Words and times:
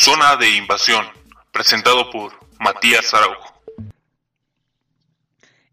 Zona 0.00 0.36
de 0.36 0.48
Invasión, 0.56 1.04
presentado 1.50 2.08
por 2.08 2.32
Matías 2.60 3.12
Araujo. 3.12 3.60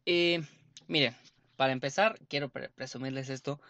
Eh, 0.04 0.42
miren, 0.88 1.16
para 1.56 1.74
empezar, 1.74 2.18
quiero 2.28 2.50
presumirles 2.50 3.30
esto. 3.30 3.62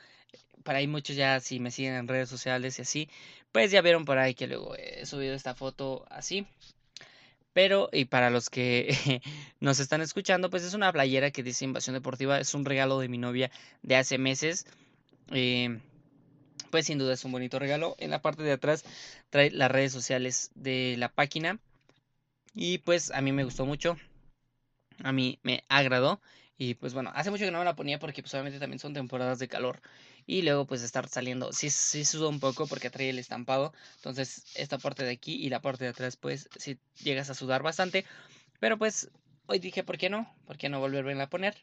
Para 0.64 0.78
ahí 0.80 0.88
muchos 0.88 1.18
ya, 1.18 1.42
si 1.42 1.60
me 1.60 1.72
siguen 1.72 1.96
en 1.96 2.08
redes 2.08 2.30
sociales 2.30 2.80
y 2.80 2.84
así, 2.84 3.10
pues 3.52 3.70
ya 3.70 3.82
vieron 3.82 4.06
por 4.06 4.18
ahí 4.18 4.34
que 4.34 4.48
luego 4.48 4.76
he 4.78 5.06
subido 5.06 5.36
esta 5.36 5.56
foto 5.56 6.06
así. 6.10 6.48
Pero, 7.52 7.90
y 7.92 8.06
para 8.06 8.30
los 8.30 8.50
que 8.50 9.22
nos 9.60 9.82
están 9.82 10.00
escuchando, 10.00 10.50
pues 10.50 10.64
es 10.64 10.74
una 10.74 10.94
playera 10.94 11.32
que 11.32 11.44
dice 11.44 11.66
Invasión 11.66 11.96
Deportiva. 11.96 12.40
Es 12.40 12.54
un 12.54 12.64
regalo 12.64 13.00
de 13.00 13.10
mi 13.10 13.18
novia 13.18 13.52
de 13.84 13.98
hace 13.98 14.18
meses. 14.18 14.66
Eh, 15.32 15.82
pues 16.76 16.88
sin 16.88 16.98
duda 16.98 17.14
es 17.14 17.24
un 17.24 17.32
bonito 17.32 17.58
regalo. 17.58 17.96
En 18.00 18.10
la 18.10 18.22
parte 18.22 18.44
de 18.44 18.52
atrás 18.52 18.84
trae 19.30 19.50
las 19.50 19.72
redes 19.72 19.94
sociales 19.94 20.52
de 20.56 20.96
la 20.98 21.08
página. 21.08 21.58
Y 22.54 22.80
pues 22.80 23.12
a 23.12 23.22
mí 23.22 23.32
me 23.32 23.46
gustó 23.46 23.66
mucho. 23.66 23.96
A 25.02 25.14
mí 25.14 25.40
me 25.42 25.64
agradó. 25.70 26.20
Y 26.58 26.74
pues 26.74 26.94
bueno, 26.94 27.14
hace 27.16 27.32
mucho 27.32 27.46
que 27.46 27.52
no 27.52 27.60
me 27.60 27.64
la 27.64 27.78
ponía 27.78 27.98
porque 27.98 28.22
pues 28.22 28.34
obviamente 28.34 28.60
también 28.60 28.80
son 28.80 28.94
temporadas 28.94 29.40
de 29.40 29.48
calor. 29.48 29.82
Y 30.28 30.42
luego 30.42 30.66
pues 30.66 30.82
estar 30.82 31.08
saliendo, 31.08 31.54
sí, 31.54 31.70
sí 31.70 32.04
suda 32.04 32.28
un 32.28 32.42
poco 32.42 32.68
porque 32.68 32.90
trae 32.90 33.10
el 33.10 33.20
estampado. 33.20 33.72
Entonces 33.96 34.44
esta 34.56 34.78
parte 34.78 35.06
de 35.06 35.12
aquí 35.12 35.36
y 35.36 35.48
la 35.48 35.62
parte 35.62 35.86
de 35.86 35.92
atrás 35.92 36.18
pues 36.18 36.50
sí 36.58 36.78
llegas 37.02 37.30
a 37.30 37.36
sudar 37.36 37.64
bastante. 37.64 38.04
Pero 38.60 38.78
pues 38.78 39.10
hoy 39.46 39.60
dije, 39.60 39.86
¿por 39.86 39.98
qué 39.98 40.10
no? 40.10 40.30
¿Por 40.46 40.58
qué 40.58 40.68
no 40.68 40.82
volverme 40.82 41.24
a 41.24 41.30
poner? 41.30 41.56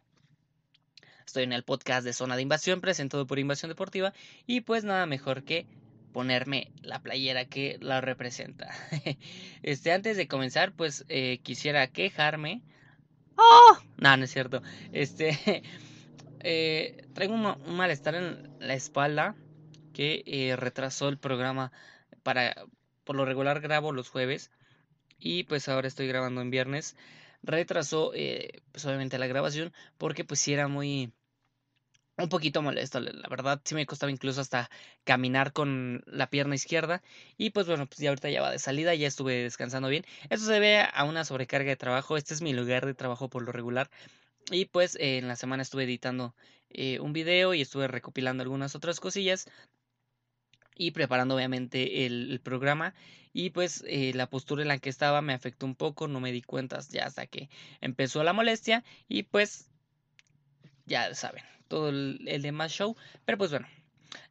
Estoy 1.26 1.44
en 1.44 1.52
el 1.52 1.64
podcast 1.64 2.04
de 2.04 2.12
Zona 2.12 2.36
de 2.36 2.42
Invasión, 2.42 2.80
presentado 2.80 3.26
por 3.26 3.38
Invasión 3.38 3.70
Deportiva. 3.70 4.12
Y 4.46 4.62
pues 4.62 4.84
nada 4.84 5.06
mejor 5.06 5.44
que 5.44 5.66
ponerme 6.12 6.70
la 6.82 7.00
playera 7.00 7.46
que 7.46 7.78
la 7.80 8.00
representa. 8.00 8.70
este, 9.62 9.92
antes 9.92 10.16
de 10.16 10.28
comenzar, 10.28 10.72
pues 10.72 11.04
eh, 11.08 11.38
quisiera 11.42 11.86
quejarme 11.86 12.62
¡Oh! 13.36 13.78
No, 13.96 14.16
no 14.16 14.24
es 14.24 14.30
cierto. 14.30 14.62
Este. 14.92 15.62
Eh, 16.44 17.06
traigo 17.14 17.34
un, 17.34 17.76
malestar 17.76 18.16
en 18.16 18.50
la 18.58 18.74
espalda 18.74 19.36
que 19.92 20.24
eh, 20.26 20.56
retrasó 20.56 21.08
el 21.08 21.16
programa 21.16 21.70
para. 22.24 22.66
Por 23.04 23.14
lo 23.14 23.24
regular 23.24 23.60
grabo 23.60 23.92
los 23.92 24.08
jueves. 24.08 24.50
Y 25.20 25.44
pues 25.44 25.68
ahora 25.68 25.86
estoy 25.86 26.08
grabando 26.08 26.40
en 26.40 26.50
viernes. 26.50 26.96
Retrasó, 27.42 28.12
eh, 28.14 28.62
pues 28.72 28.84
obviamente 28.86 29.18
la 29.18 29.26
grabación. 29.26 29.72
Porque 29.98 30.24
pues 30.24 30.40
sí 30.40 30.52
era 30.52 30.68
muy 30.68 31.12
un 32.18 32.28
poquito 32.28 32.62
molesto, 32.62 33.00
la 33.00 33.28
verdad 33.28 33.60
sí 33.64 33.74
me 33.74 33.86
costaba 33.86 34.12
incluso 34.12 34.40
hasta 34.40 34.70
caminar 35.04 35.52
con 35.52 36.02
la 36.06 36.28
pierna 36.28 36.54
izquierda 36.54 37.02
y 37.38 37.50
pues 37.50 37.66
bueno, 37.66 37.86
pues 37.86 37.98
ya 37.98 38.10
ahorita 38.10 38.30
ya 38.30 38.42
va 38.42 38.50
de 38.50 38.58
salida, 38.58 38.94
ya 38.94 39.08
estuve 39.08 39.42
descansando 39.42 39.88
bien. 39.88 40.04
Esto 40.30 40.46
se 40.46 40.52
debe 40.52 40.82
a 40.82 41.04
una 41.04 41.24
sobrecarga 41.24 41.70
de 41.70 41.76
trabajo, 41.76 42.16
este 42.16 42.34
es 42.34 42.42
mi 42.42 42.52
lugar 42.52 42.86
de 42.86 42.94
trabajo 42.94 43.28
por 43.28 43.42
lo 43.42 43.52
regular 43.52 43.90
y 44.50 44.66
pues 44.66 44.96
en 45.00 45.28
la 45.28 45.36
semana 45.36 45.62
estuve 45.62 45.84
editando 45.84 46.34
eh, 46.70 47.00
un 47.00 47.12
video 47.12 47.54
y 47.54 47.62
estuve 47.62 47.88
recopilando 47.88 48.42
algunas 48.42 48.74
otras 48.74 49.00
cosillas 49.00 49.46
y 50.76 50.92
preparando 50.92 51.36
obviamente 51.36 52.06
el, 52.06 52.40
programa 52.42 52.94
y 53.32 53.50
pues 53.50 53.84
eh, 53.86 54.12
la 54.14 54.28
postura 54.28 54.62
en 54.62 54.68
la 54.68 54.78
que 54.78 54.90
estaba 54.90 55.22
me 55.22 55.32
afectó 55.32 55.66
un 55.66 55.74
poco, 55.74 56.08
no 56.08 56.20
me 56.20 56.32
di 56.32 56.42
cuenta 56.42 56.80
ya 56.90 57.06
hasta 57.06 57.26
que 57.26 57.48
empezó 57.80 58.22
la 58.22 58.32
molestia 58.32 58.84
y 59.08 59.24
pues 59.24 59.68
ya 60.86 61.14
saben, 61.14 61.44
todo 61.68 61.88
el, 61.88 62.42
demás 62.42 62.72
show. 62.72 62.96
Pero 63.24 63.38
pues 63.38 63.50
bueno, 63.50 63.66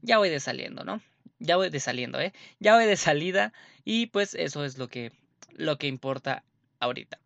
ya 0.01 0.17
voy 0.17 0.29
de 0.29 0.39
saliendo, 0.39 0.83
¿no? 0.83 1.01
Ya 1.39 1.55
voy 1.55 1.69
de 1.69 1.79
saliendo, 1.79 2.19
¿eh? 2.19 2.33
Ya 2.59 2.75
voy 2.75 2.85
de 2.85 2.97
salida 2.97 3.53
y 3.83 4.07
pues 4.07 4.35
eso 4.35 4.63
es 4.63 4.77
lo 4.77 4.87
que, 4.87 5.11
lo 5.53 5.77
que 5.77 5.87
importa 5.87 6.43
ahorita. 6.79 7.19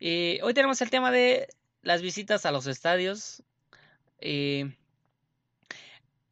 Eh, 0.00 0.40
hoy 0.42 0.52
tenemos 0.52 0.82
el 0.82 0.90
tema 0.90 1.10
de 1.10 1.48
las 1.82 2.02
visitas 2.02 2.44
a 2.44 2.52
los 2.52 2.66
estadios. 2.66 3.42
Eh, 4.20 4.76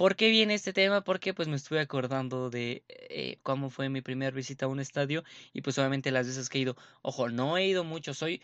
¿Por 0.04 0.16
qué 0.16 0.28
viene 0.28 0.52
este 0.52 0.74
tema? 0.74 1.02
Porque 1.02 1.32
pues 1.32 1.48
me 1.48 1.56
estuve 1.56 1.80
acordando 1.80 2.50
de 2.50 2.82
eh, 2.88 3.38
cómo 3.42 3.70
fue 3.70 3.88
mi 3.88 4.02
primera 4.02 4.32
visita 4.36 4.66
a 4.66 4.68
un 4.68 4.78
estadio 4.78 5.24
y 5.54 5.62
pues 5.62 5.78
obviamente 5.78 6.10
las 6.10 6.26
veces 6.26 6.50
que 6.50 6.58
he 6.58 6.60
ido, 6.60 6.76
ojo, 7.00 7.30
no 7.30 7.56
he 7.56 7.66
ido 7.66 7.84
mucho, 7.84 8.12
soy 8.12 8.42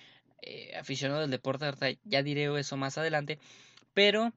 aficionado 0.79 1.21
del 1.21 1.31
deporte, 1.31 1.99
ya 2.05 2.23
diré 2.23 2.59
eso 2.59 2.79
más 2.79 2.97
adelante, 2.97 3.39
pero 3.93 4.33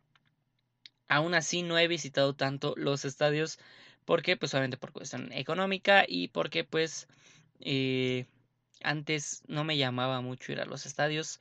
Aún 1.07 1.33
así 1.33 1.61
no 1.61 1.77
he 1.77 1.87
visitado 1.87 2.35
tanto 2.35 2.73
los 2.75 3.05
estadios 3.05 3.57
porque 4.03 4.35
pues 4.35 4.53
obviamente 4.53 4.75
por 4.75 4.91
cuestión 4.91 5.31
económica 5.31 6.03
y 6.05 6.27
porque 6.27 6.65
pues 6.65 7.07
eh, 7.61 8.25
antes 8.83 9.43
no 9.47 9.63
me 9.63 9.77
llamaba 9.77 10.19
mucho 10.19 10.51
ir 10.51 10.59
a 10.59 10.65
los 10.65 10.85
estadios 10.85 11.39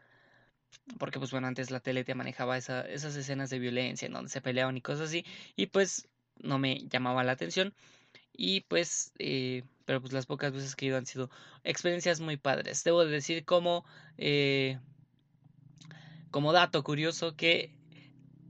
porque 0.98 1.18
pues 1.18 1.30
bueno 1.30 1.46
antes 1.46 1.70
la 1.70 1.80
tele 1.80 2.04
te 2.04 2.14
manejaba 2.14 2.56
esas 2.56 3.16
escenas 3.16 3.50
de 3.50 3.58
violencia 3.58 4.06
en 4.06 4.12
donde 4.12 4.30
se 4.30 4.40
peleaban 4.40 4.76
y 4.76 4.80
cosas 4.80 5.08
así 5.08 5.24
y 5.56 5.66
pues 5.66 6.08
no 6.38 6.58
me 6.58 6.86
llamaba 6.88 7.24
la 7.24 7.32
atención 7.32 7.74
y 8.32 8.62
pues 8.62 9.12
eh, 9.18 9.64
pero 9.84 10.00
pues 10.00 10.12
las 10.12 10.26
pocas 10.26 10.52
veces 10.52 10.74
que 10.74 10.86
he 10.86 10.88
ido 10.88 10.98
han 10.98 11.06
sido 11.06 11.30
experiencias 11.64 12.20
muy 12.20 12.36
padres 12.36 12.84
debo 12.84 13.04
decir 13.04 13.44
como 13.44 13.84
eh, 14.18 14.78
como 16.30 16.52
dato 16.52 16.82
curioso 16.82 17.36
que 17.36 17.74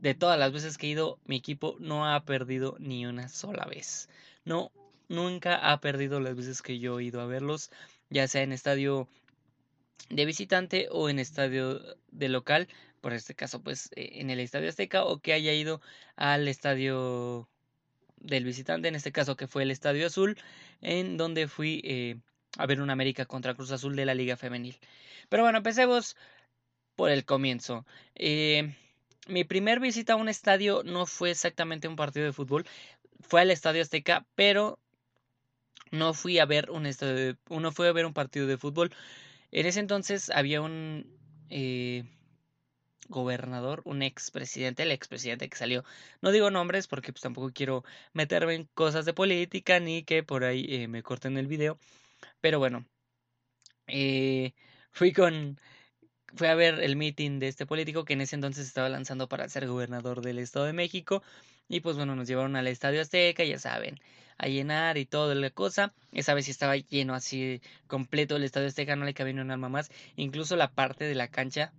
de 0.02 0.14
todas 0.14 0.38
las 0.38 0.52
veces 0.52 0.78
que 0.78 0.88
he 0.88 0.90
ido, 0.90 1.20
mi 1.26 1.36
equipo 1.36 1.76
no 1.78 2.12
ha 2.12 2.24
perdido 2.24 2.76
ni 2.80 3.06
una 3.06 3.28
sola 3.28 3.64
vez. 3.66 4.08
No, 4.44 4.72
nunca 5.08 5.70
ha 5.70 5.80
perdido 5.80 6.18
las 6.18 6.34
veces 6.34 6.60
que 6.60 6.80
yo 6.80 6.98
he 6.98 7.04
ido 7.04 7.20
a 7.20 7.26
verlos, 7.26 7.70
ya 8.10 8.26
sea 8.26 8.42
en 8.42 8.50
estadio 8.50 9.08
de 10.08 10.24
visitante 10.24 10.88
o 10.90 11.08
en 11.08 11.18
estadio 11.18 11.80
de 12.10 12.28
local, 12.28 12.68
por 13.00 13.12
este 13.12 13.34
caso 13.34 13.62
pues 13.62 13.90
eh, 13.96 14.10
en 14.14 14.30
el 14.30 14.40
estadio 14.40 14.68
Azteca 14.68 15.04
o 15.04 15.20
que 15.20 15.32
haya 15.32 15.52
ido 15.52 15.80
al 16.16 16.48
estadio 16.48 17.48
del 18.16 18.44
visitante, 18.44 18.88
en 18.88 18.94
este 18.94 19.12
caso 19.12 19.36
que 19.36 19.48
fue 19.48 19.64
el 19.64 19.70
estadio 19.70 20.06
azul, 20.06 20.38
en 20.80 21.16
donde 21.16 21.48
fui 21.48 21.80
eh, 21.84 22.16
a 22.58 22.66
ver 22.66 22.80
un 22.80 22.90
América 22.90 23.26
contra 23.26 23.54
Cruz 23.54 23.72
Azul 23.72 23.96
de 23.96 24.06
la 24.06 24.14
Liga 24.14 24.36
Femenil. 24.36 24.78
Pero 25.28 25.42
bueno, 25.42 25.58
empecemos 25.58 26.16
por 26.94 27.10
el 27.10 27.24
comienzo. 27.24 27.86
Eh, 28.14 28.74
mi 29.28 29.44
primer 29.44 29.80
visita 29.80 30.14
a 30.14 30.16
un 30.16 30.28
estadio 30.28 30.82
no 30.84 31.06
fue 31.06 31.30
exactamente 31.30 31.88
un 31.88 31.96
partido 31.96 32.26
de 32.26 32.32
fútbol, 32.32 32.66
fue 33.20 33.40
al 33.40 33.50
Estadio 33.50 33.82
Azteca, 33.82 34.26
pero 34.34 34.78
no 35.90 36.14
fui 36.14 36.38
a 36.38 36.44
ver 36.44 36.70
un 36.70 36.86
estadio, 36.86 37.36
uno 37.48 37.70
fue 37.70 37.88
a 37.88 37.92
ver 37.92 38.06
un 38.06 38.14
partido 38.14 38.46
de 38.46 38.58
fútbol. 38.58 38.92
En 39.52 39.66
ese 39.66 39.80
entonces 39.80 40.30
había 40.30 40.62
un 40.62 41.06
eh, 41.50 42.04
gobernador, 43.08 43.82
un 43.84 44.02
expresidente, 44.02 44.82
el 44.82 44.90
expresidente 44.92 45.48
que 45.48 45.56
salió. 45.56 45.84
No 46.22 46.32
digo 46.32 46.50
nombres 46.50 46.88
porque 46.88 47.12
pues 47.12 47.22
tampoco 47.22 47.52
quiero 47.52 47.84
meterme 48.14 48.54
en 48.54 48.64
cosas 48.74 49.04
de 49.04 49.14
política 49.14 49.78
ni 49.80 50.02
que 50.04 50.22
por 50.22 50.44
ahí 50.44 50.66
eh, 50.68 50.88
me 50.88 51.02
corten 51.02 51.36
el 51.38 51.46
video. 51.46 51.78
Pero 52.40 52.58
bueno, 52.58 52.86
eh, 53.86 54.54
fui 54.92 55.12
con 55.12 55.58
fue 56.34 56.48
a 56.48 56.54
ver 56.54 56.80
el 56.80 56.96
meeting 56.96 57.38
de 57.38 57.48
este 57.48 57.66
político 57.66 58.04
que 58.04 58.14
en 58.14 58.22
ese 58.22 58.36
entonces 58.36 58.66
estaba 58.66 58.88
lanzando 58.88 59.28
para 59.28 59.48
ser 59.48 59.66
gobernador 59.66 60.22
del 60.22 60.38
Estado 60.38 60.66
de 60.66 60.72
México. 60.72 61.22
Y 61.68 61.80
pues 61.80 61.96
bueno, 61.96 62.16
nos 62.16 62.28
llevaron 62.28 62.56
al 62.56 62.66
Estadio 62.68 63.02
Azteca, 63.02 63.44
ya 63.44 63.58
saben, 63.58 64.00
a 64.42 64.48
llenar 64.48 64.98
y 64.98 65.06
toda 65.06 65.34
la 65.34 65.50
cosa. 65.50 65.94
Esa 66.10 66.34
vez 66.34 66.46
sí 66.46 66.50
estaba 66.50 66.76
lleno 66.76 67.14
así 67.14 67.62
completo 67.86 68.36
el 68.36 68.44
Estadio 68.44 68.68
Azteca, 68.68 68.96
no 68.96 69.04
le 69.04 69.14
cabía 69.14 69.32
ni 69.34 69.40
un 69.40 69.50
alma 69.50 69.68
más. 69.68 69.90
Incluso 70.16 70.56
la 70.56 70.72
parte 70.72 71.04
de 71.04 71.14
la 71.14 71.28
cancha 71.28 71.72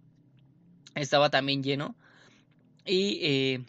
estaba 0.96 1.30
también 1.30 1.62
lleno. 1.62 1.96
Y 2.86 3.20
eh, 3.22 3.66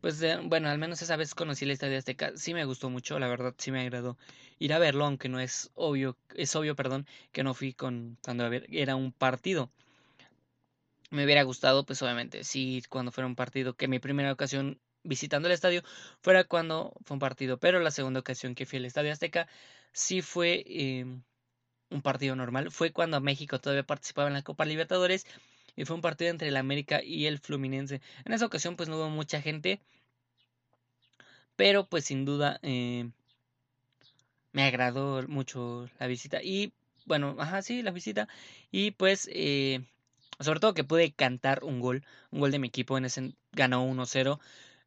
pues 0.00 0.22
eh, 0.22 0.38
bueno, 0.42 0.68
al 0.68 0.78
menos 0.78 1.02
esa 1.02 1.16
vez 1.16 1.34
conocí 1.34 1.64
el 1.64 1.72
Estadio 1.72 1.98
Azteca. 1.98 2.32
Sí 2.36 2.54
me 2.54 2.64
gustó 2.64 2.90
mucho, 2.90 3.18
la 3.18 3.28
verdad 3.28 3.54
sí 3.58 3.72
me 3.72 3.80
agradó 3.80 4.16
ir 4.58 4.72
a 4.72 4.78
verlo, 4.78 5.04
aunque 5.04 5.28
no 5.28 5.40
es 5.40 5.70
obvio, 5.74 6.16
es 6.34 6.56
obvio, 6.56 6.76
perdón, 6.76 7.06
que 7.32 7.42
no 7.42 7.54
fui 7.54 7.74
con 7.74 8.16
cuando 8.22 8.50
era 8.70 8.96
un 8.96 9.12
partido 9.12 9.70
me 11.10 11.24
hubiera 11.24 11.42
gustado, 11.44 11.84
pues 11.86 12.02
obviamente, 12.02 12.44
sí, 12.44 12.82
cuando 12.88 13.12
fuera 13.12 13.26
un 13.26 13.36
partido, 13.36 13.74
que 13.74 13.88
mi 13.88 13.98
primera 13.98 14.32
ocasión 14.32 14.80
visitando 15.06 15.48
el 15.48 15.54
estadio 15.54 15.82
fuera 16.20 16.44
cuando 16.44 16.92
fue 17.04 17.14
un 17.14 17.18
partido, 17.20 17.58
pero 17.58 17.80
la 17.80 17.90
segunda 17.90 18.20
ocasión 18.20 18.54
que 18.54 18.66
fui 18.66 18.78
al 18.78 18.84
Estadio 18.84 19.12
Azteca 19.12 19.48
sí 19.92 20.22
fue 20.22 20.64
em, 20.66 21.22
un 21.90 22.02
partido 22.02 22.36
normal, 22.36 22.70
fue 22.70 22.92
cuando 22.92 23.20
México 23.20 23.60
todavía 23.60 23.84
participaba 23.84 24.28
en 24.28 24.34
la 24.34 24.42
Copa 24.42 24.64
Libertadores 24.64 25.26
y 25.76 25.84
fue 25.84 25.96
un 25.96 26.02
partido 26.02 26.30
entre 26.30 26.48
el 26.48 26.56
América 26.56 27.02
y 27.02 27.26
el 27.26 27.38
Fluminense. 27.38 28.00
En 28.24 28.32
esa 28.32 28.46
ocasión 28.46 28.76
pues 28.76 28.88
no 28.88 28.96
hubo 28.96 29.10
mucha 29.10 29.40
gente, 29.42 29.80
pero 31.56 31.86
pues 31.86 32.04
sin 32.04 32.24
duda 32.24 32.58
eh, 32.62 33.10
me 34.52 34.64
agradó 34.64 35.22
mucho 35.28 35.88
la 35.98 36.06
visita 36.06 36.42
y 36.42 36.72
bueno, 37.04 37.36
ajá, 37.38 37.62
sí, 37.62 37.82
la 37.82 37.90
visita 37.90 38.28
y 38.70 38.92
pues... 38.92 39.28
Eh, 39.32 39.84
sobre 40.40 40.60
todo 40.60 40.74
que 40.74 40.84
pude 40.84 41.12
cantar 41.12 41.64
un 41.64 41.80
gol, 41.80 42.04
un 42.30 42.40
gol 42.40 42.50
de 42.50 42.58
mi 42.58 42.68
equipo, 42.68 42.98
en 42.98 43.06
ese 43.06 43.32
ganó 43.52 43.84
1-0. 43.86 44.38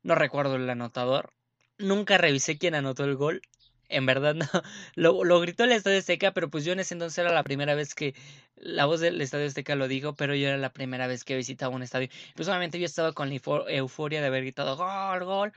No 0.09 0.15
recuerdo 0.15 0.55
el 0.55 0.67
anotador. 0.67 1.33
Nunca 1.77 2.17
revisé 2.17 2.57
quién 2.57 2.73
anotó 2.73 3.03
el 3.03 3.15
gol. 3.15 3.43
en 3.89 4.07
verdad 4.07 4.33
no, 4.33 4.47
lo, 4.95 5.23
lo 5.23 5.39
gritó 5.39 5.65
el 5.65 5.71
Estadio 5.71 5.99
Azteca, 5.99 6.33
pero 6.33 6.49
pues 6.49 6.65
yo 6.65 6.73
en 6.73 6.79
ese 6.79 6.95
entonces 6.95 7.19
era 7.19 7.31
la 7.31 7.43
primera 7.43 7.75
vez 7.75 7.93
que 7.93 8.15
la 8.55 8.85
voz 8.85 9.01
del 9.01 9.21
Estadio 9.21 9.45
Azteca 9.45 9.75
lo 9.75 9.87
dijo, 9.87 10.15
pero 10.15 10.33
yo 10.33 10.47
era 10.47 10.57
la 10.57 10.73
primera 10.73 11.05
vez 11.05 11.23
que 11.23 11.35
visitaba 11.35 11.75
un 11.75 11.83
estadio. 11.83 12.09
Pues 12.35 12.47
obviamente 12.47 12.79
yo 12.79 12.85
estaba 12.87 13.13
con 13.13 13.29
la 13.29 13.39
euforia 13.67 14.19
de 14.21 14.27
haber 14.27 14.41
gritado 14.41 14.75
gol, 14.77 15.25
gol. 15.25 15.53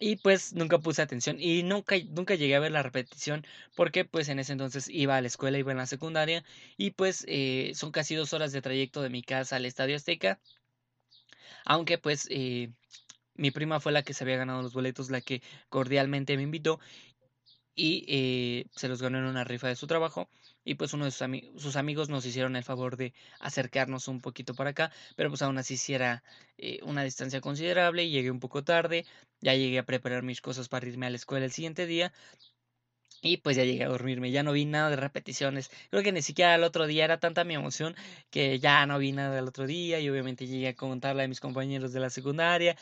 Y 0.00 0.16
pues 0.16 0.52
nunca 0.54 0.78
puse 0.78 1.02
atención 1.02 1.36
y 1.40 1.62
nunca, 1.62 1.94
nunca 2.08 2.34
llegué 2.34 2.56
a 2.56 2.60
ver 2.60 2.72
la 2.72 2.82
repetición 2.82 3.46
porque 3.76 4.04
pues 4.04 4.28
en 4.30 4.40
ese 4.40 4.52
entonces 4.52 4.88
iba 4.88 5.16
a 5.16 5.20
la 5.20 5.28
escuela, 5.28 5.58
iba 5.58 5.70
en 5.72 5.78
la 5.78 5.86
secundaria 5.86 6.42
y 6.76 6.90
pues 6.92 7.24
eh, 7.28 7.72
son 7.74 7.92
casi 7.92 8.16
dos 8.16 8.32
horas 8.32 8.52
de 8.52 8.62
trayecto 8.62 9.02
de 9.02 9.10
mi 9.10 9.22
casa 9.22 9.56
al 9.56 9.66
Estadio 9.66 9.94
Azteca. 9.96 10.40
Aunque 11.64 11.98
pues 11.98 12.26
eh, 12.30 12.70
mi 13.34 13.50
prima 13.50 13.80
fue 13.80 13.92
la 13.92 14.02
que 14.02 14.14
se 14.14 14.24
había 14.24 14.36
ganado 14.36 14.62
los 14.62 14.74
boletos, 14.74 15.10
la 15.10 15.20
que 15.20 15.42
cordialmente 15.68 16.36
me 16.36 16.42
invitó 16.42 16.80
y 17.74 18.04
eh, 18.08 18.66
se 18.76 18.88
los 18.88 19.00
ganó 19.00 19.18
en 19.18 19.24
una 19.24 19.44
rifa 19.44 19.68
de 19.68 19.76
su 19.76 19.86
trabajo 19.86 20.28
y 20.64 20.74
pues 20.74 20.92
uno 20.92 21.06
de 21.06 21.10
sus, 21.10 21.26
sus, 21.56 21.76
amigos 21.76 22.08
nos 22.08 22.26
hicieron 22.26 22.56
el 22.56 22.64
favor 22.64 22.96
de 22.96 23.14
acercarnos 23.38 24.08
un 24.08 24.20
poquito 24.20 24.54
para 24.54 24.70
acá, 24.70 24.92
pero 25.16 25.30
pues 25.30 25.42
aún 25.42 25.56
así 25.58 25.76
sí 25.76 25.94
era 25.94 26.22
eh, 26.58 26.80
una 26.82 27.02
distancia 27.04 27.40
considerable 27.40 28.04
y 28.04 28.10
llegué 28.10 28.30
un 28.30 28.40
poco 28.40 28.64
tarde, 28.64 29.06
ya 29.40 29.54
llegué 29.54 29.78
a 29.78 29.86
preparar 29.86 30.22
mis 30.22 30.40
cosas 30.40 30.68
para 30.68 30.86
irme 30.86 31.06
a 31.06 31.10
la 31.10 31.16
escuela 31.16 31.46
el 31.46 31.52
siguiente 31.52 31.86
día 31.86 32.12
y 33.22 33.38
pues 33.38 33.56
ya 33.56 33.64
llegué 33.64 33.84
a 33.84 33.88
dormirme, 33.88 34.30
ya 34.30 34.42
no 34.42 34.52
vi 34.52 34.64
nada 34.64 34.90
de 34.90 34.96
repeticiones. 34.96 35.70
Creo 35.90 36.02
que 36.02 36.12
ni 36.12 36.22
siquiera 36.22 36.54
el 36.54 36.64
otro 36.64 36.86
día 36.86 37.04
era 37.04 37.18
tanta 37.20 37.44
mi 37.44 37.54
emoción 37.54 37.94
que 38.30 38.58
ya 38.58 38.86
no 38.86 38.98
vi 38.98 39.12
nada 39.12 39.34
del 39.34 39.48
otro 39.48 39.66
día 39.66 40.00
y 40.00 40.08
obviamente 40.08 40.46
llegué 40.46 40.68
a 40.68 40.74
contarle 40.74 41.24
a 41.24 41.28
mis 41.28 41.40
compañeros 41.40 41.92
de 41.92 42.00
la 42.00 42.10
secundaria. 42.10 42.76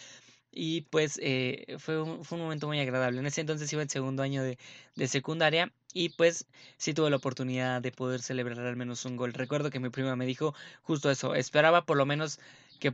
Y 0.51 0.83
pues 0.83 1.19
eh, 1.23 1.77
fue, 1.79 2.03
un, 2.03 2.25
fue 2.25 2.37
un 2.39 2.45
momento 2.45 2.67
muy 2.67 2.81
agradable. 2.81 3.21
En 3.21 3.27
ese 3.27 3.41
entonces 3.41 3.73
iba 3.73 3.83
en 3.83 3.91
segundo 3.91 4.23
año 4.23 4.43
de, 4.43 4.59
de 4.97 5.09
secundaria 5.09 5.73
y 5.93 6.11
pues 6.11 6.47
sí 6.77 6.95
tuve 6.95 7.11
la 7.11 7.17
oportunidad 7.17 7.83
de 7.83 7.93
poder 7.93 8.23
celebrar 8.23 8.59
al 8.61 8.77
menos 8.77 9.05
un 9.05 9.17
gol. 9.17 9.35
Recuerdo 9.35 9.71
que 9.71 9.81
mi 9.81 9.91
prima 9.91 10.17
me 10.17 10.27
dijo 10.27 10.55
justo 10.83 11.11
eso, 11.11 11.35
esperaba 11.35 11.85
por 11.85 11.97
lo 11.97 12.07
menos 12.07 12.41
que, 12.81 12.93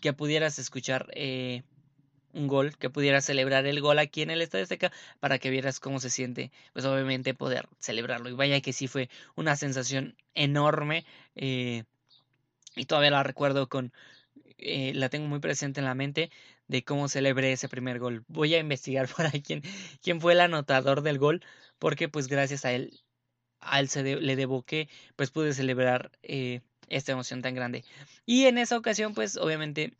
que 0.00 0.12
pudieras 0.12 0.58
escuchar 0.58 1.08
eh, 1.14 1.62
un 2.32 2.46
gol, 2.46 2.76
que 2.76 2.90
pudieras 2.90 3.24
celebrar 3.24 3.66
el 3.66 3.80
gol 3.80 3.98
aquí 3.98 4.22
en 4.22 4.30
el 4.30 4.42
Estadio 4.42 4.64
Azteca 4.64 4.92
para 5.20 5.38
que 5.38 5.50
vieras 5.50 5.80
cómo 5.80 6.00
se 6.00 6.10
siente, 6.10 6.52
pues 6.72 6.84
obviamente 6.84 7.34
poder 7.34 7.68
celebrarlo. 7.78 8.28
Y 8.28 8.34
vaya 8.34 8.60
que 8.60 8.72
sí 8.72 8.88
fue 8.88 9.08
una 9.34 9.56
sensación 9.56 10.16
enorme 10.34 11.04
eh, 11.34 11.84
y 12.76 12.84
todavía 12.84 13.10
la 13.10 13.22
recuerdo 13.22 13.68
con, 13.68 13.92
eh, 14.58 14.92
la 14.94 15.08
tengo 15.08 15.28
muy 15.28 15.40
presente 15.40 15.80
en 15.80 15.86
la 15.86 15.94
mente 15.94 16.30
de 16.68 16.84
cómo 16.84 17.08
celebré 17.08 17.52
ese 17.52 17.68
primer 17.68 17.98
gol. 17.98 18.24
Voy 18.28 18.54
a 18.54 18.58
investigar 18.58 19.08
por 19.16 19.26
ahí 19.26 19.42
quién, 19.42 19.62
quién 20.02 20.20
fue 20.20 20.32
el 20.32 20.40
anotador 20.40 21.02
del 21.02 21.18
gol, 21.18 21.42
porque 21.78 22.08
pues 22.08 22.28
gracias 22.28 22.64
a 22.64 22.72
él, 22.72 23.00
a 23.60 23.80
él 23.80 23.88
se 23.88 24.02
le 24.02 24.36
debo 24.36 24.62
que 24.62 24.88
pues 25.16 25.30
pude 25.30 25.54
celebrar 25.54 26.10
eh, 26.22 26.60
esta 26.88 27.12
emoción 27.12 27.42
tan 27.42 27.54
grande. 27.54 27.84
Y 28.24 28.46
en 28.46 28.58
esa 28.58 28.76
ocasión 28.76 29.14
pues 29.14 29.36
obviamente 29.36 29.94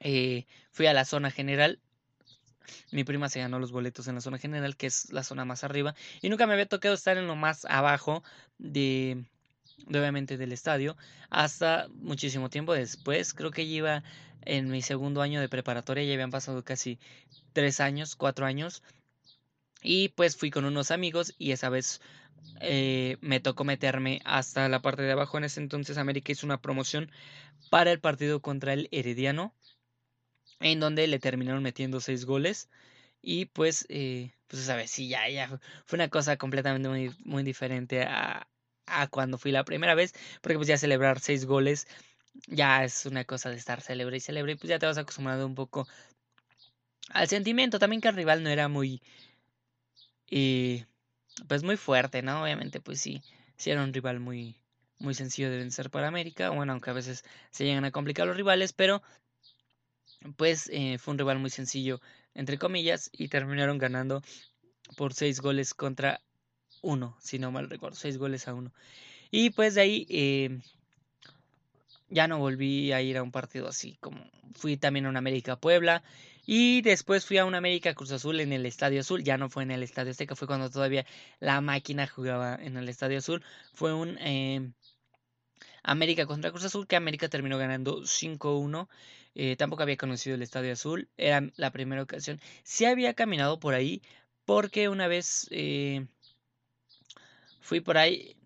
eh, 0.00 0.46
fui 0.70 0.86
a 0.86 0.92
la 0.94 1.04
zona 1.04 1.30
general. 1.30 1.80
Mi 2.90 3.04
prima 3.04 3.28
se 3.28 3.40
ganó 3.40 3.58
los 3.58 3.72
boletos 3.72 4.06
en 4.08 4.14
la 4.14 4.20
zona 4.20 4.38
general, 4.38 4.76
que 4.76 4.86
es 4.86 5.12
la 5.12 5.24
zona 5.24 5.44
más 5.44 5.64
arriba. 5.64 5.94
Y 6.20 6.28
nunca 6.28 6.46
me 6.46 6.52
había 6.52 6.66
tocado 6.66 6.94
estar 6.94 7.18
en 7.18 7.26
lo 7.26 7.36
más 7.36 7.64
abajo 7.64 8.22
de, 8.58 9.24
obviamente 9.88 10.36
del 10.36 10.52
estadio 10.52 10.96
hasta 11.30 11.88
muchísimo 11.94 12.50
tiempo 12.50 12.74
después. 12.74 13.34
Creo 13.34 13.50
que 13.50 13.62
iba 13.62 14.02
en 14.44 14.70
mi 14.70 14.82
segundo 14.82 15.22
año 15.22 15.40
de 15.40 15.48
preparatoria, 15.48 16.04
ya 16.04 16.14
habían 16.14 16.30
pasado 16.30 16.64
casi 16.64 16.98
tres 17.52 17.80
años, 17.80 18.16
cuatro 18.16 18.46
años. 18.46 18.82
Y 19.82 20.10
pues 20.10 20.36
fui 20.36 20.50
con 20.50 20.64
unos 20.64 20.90
amigos 20.90 21.34
y 21.38 21.52
esa 21.52 21.68
vez 21.68 22.00
eh, 22.60 23.16
me 23.20 23.40
tocó 23.40 23.64
meterme 23.64 24.20
hasta 24.24 24.68
la 24.68 24.82
parte 24.82 25.02
de 25.02 25.12
abajo. 25.12 25.38
En 25.38 25.44
ese 25.44 25.60
entonces 25.60 25.98
América 25.98 26.32
hizo 26.32 26.46
una 26.46 26.60
promoción 26.60 27.10
para 27.70 27.90
el 27.92 28.00
partido 28.00 28.40
contra 28.40 28.72
el 28.72 28.88
Herediano, 28.92 29.54
en 30.60 30.80
donde 30.80 31.06
le 31.06 31.18
terminaron 31.18 31.62
metiendo 31.62 32.00
seis 32.00 32.24
goles. 32.24 32.68
Y 33.20 33.46
pues, 33.46 33.86
eh, 33.88 34.32
pues 34.48 34.62
esa 34.62 34.76
vez 34.76 34.90
sí, 34.90 35.08
ya, 35.08 35.28
ya 35.28 35.60
fue 35.86 35.96
una 35.96 36.08
cosa 36.08 36.36
completamente 36.36 36.88
muy, 36.88 37.14
muy 37.24 37.42
diferente 37.42 38.02
a, 38.02 38.48
a 38.86 39.06
cuando 39.08 39.38
fui 39.38 39.52
la 39.52 39.64
primera 39.64 39.94
vez, 39.94 40.14
porque 40.40 40.56
pues 40.56 40.68
ya 40.68 40.78
celebrar 40.78 41.20
seis 41.20 41.44
goles 41.46 41.86
ya 42.46 42.84
es 42.84 43.06
una 43.06 43.24
cosa 43.24 43.50
de 43.50 43.56
estar 43.56 43.80
celebre 43.80 44.16
y 44.16 44.20
celebre, 44.20 44.52
y 44.52 44.56
pues 44.56 44.68
ya 44.68 44.78
te 44.78 44.86
vas 44.86 44.98
acostumbrando 44.98 45.46
un 45.46 45.54
poco 45.54 45.86
al 47.10 47.28
sentimiento, 47.28 47.78
también 47.78 48.00
que 48.00 48.08
el 48.08 48.16
rival 48.16 48.42
no 48.42 48.50
era 48.50 48.68
muy, 48.68 49.02
eh, 50.30 50.86
pues 51.48 51.62
muy 51.62 51.76
fuerte, 51.76 52.22
¿no? 52.22 52.42
Obviamente, 52.42 52.80
pues 52.80 53.00
sí, 53.00 53.22
sí 53.56 53.70
era 53.70 53.84
un 53.84 53.92
rival 53.92 54.20
muy, 54.20 54.56
muy 54.98 55.14
sencillo 55.14 55.50
de 55.50 55.58
vencer 55.58 55.90
para 55.90 56.08
América, 56.08 56.50
bueno, 56.50 56.72
aunque 56.72 56.90
a 56.90 56.94
veces 56.94 57.24
se 57.50 57.64
llegan 57.64 57.84
a 57.84 57.90
complicar 57.90 58.26
los 58.26 58.36
rivales, 58.36 58.72
pero 58.72 59.02
pues 60.36 60.68
eh, 60.72 60.98
fue 60.98 61.12
un 61.12 61.18
rival 61.18 61.38
muy 61.38 61.50
sencillo, 61.50 62.00
entre 62.34 62.58
comillas, 62.58 63.10
y 63.12 63.28
terminaron 63.28 63.78
ganando 63.78 64.22
por 64.96 65.14
seis 65.14 65.40
goles 65.40 65.74
contra 65.74 66.20
uno, 66.82 67.16
si 67.20 67.38
no 67.38 67.50
mal 67.50 67.70
recuerdo, 67.70 67.96
seis 67.96 68.18
goles 68.18 68.48
a 68.48 68.54
uno. 68.54 68.72
Y 69.30 69.50
pues 69.50 69.74
de 69.74 69.80
ahí 69.80 70.06
eh, 70.10 70.60
ya 72.10 72.28
no 72.28 72.38
volví 72.38 72.92
a 72.92 73.00
ir 73.00 73.16
a 73.16 73.22
un 73.22 73.32
partido 73.32 73.68
así, 73.68 73.96
como 74.00 74.22
fui 74.54 74.76
también 74.76 75.06
a 75.06 75.08
un 75.08 75.16
América 75.16 75.56
Puebla. 75.56 76.02
Y 76.44 76.82
después 76.82 77.24
fui 77.24 77.38
a 77.38 77.44
un 77.44 77.54
América 77.54 77.94
Cruz 77.94 78.10
Azul 78.12 78.40
en 78.40 78.52
el 78.52 78.66
Estadio 78.66 79.00
Azul. 79.00 79.22
Ya 79.22 79.38
no 79.38 79.48
fue 79.48 79.62
en 79.62 79.70
el 79.70 79.82
Estadio 79.82 80.10
Azteca, 80.10 80.34
fue 80.34 80.48
cuando 80.48 80.70
todavía 80.70 81.06
la 81.40 81.60
máquina 81.60 82.06
jugaba 82.06 82.56
en 82.56 82.76
el 82.76 82.88
Estadio 82.88 83.18
Azul. 83.18 83.44
Fue 83.74 83.94
un 83.94 84.18
eh, 84.20 84.72
América 85.82 86.26
contra 86.26 86.50
Cruz 86.50 86.64
Azul 86.64 86.86
que 86.86 86.96
América 86.96 87.28
terminó 87.28 87.58
ganando 87.58 88.02
5-1. 88.02 88.88
Eh, 89.34 89.56
tampoco 89.56 89.82
había 89.82 89.96
conocido 89.96 90.34
el 90.34 90.42
Estadio 90.42 90.72
Azul. 90.72 91.08
Era 91.16 91.48
la 91.56 91.70
primera 91.70 92.02
ocasión. 92.02 92.40
Sí 92.64 92.84
había 92.86 93.14
caminado 93.14 93.60
por 93.60 93.74
ahí 93.74 94.02
porque 94.44 94.88
una 94.88 95.06
vez 95.06 95.48
fui 97.72 97.80
por 97.80 97.96
ahí 97.96 98.36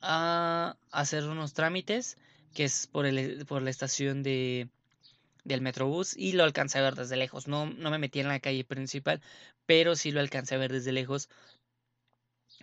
a 0.00 0.76
hacer 0.92 1.24
unos 1.24 1.54
trámites, 1.54 2.16
que 2.54 2.62
es 2.62 2.86
por, 2.86 3.04
el, 3.04 3.44
por 3.46 3.62
la 3.62 3.70
estación 3.70 4.22
de, 4.22 4.68
del 5.42 5.60
Metrobús, 5.60 6.16
y 6.16 6.34
lo 6.34 6.44
alcancé 6.44 6.78
a 6.78 6.82
ver 6.82 6.94
desde 6.94 7.16
lejos. 7.16 7.48
No, 7.48 7.66
no 7.66 7.90
me 7.90 7.98
metí 7.98 8.20
en 8.20 8.28
la 8.28 8.38
calle 8.38 8.62
principal, 8.62 9.20
pero 9.66 9.96
sí 9.96 10.12
lo 10.12 10.20
alcancé 10.20 10.54
a 10.54 10.58
ver 10.58 10.70
desde 10.70 10.92
lejos. 10.92 11.28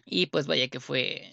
Y 0.05 0.27
pues 0.27 0.47
vaya 0.47 0.69
que 0.69 0.79
fue, 0.79 1.29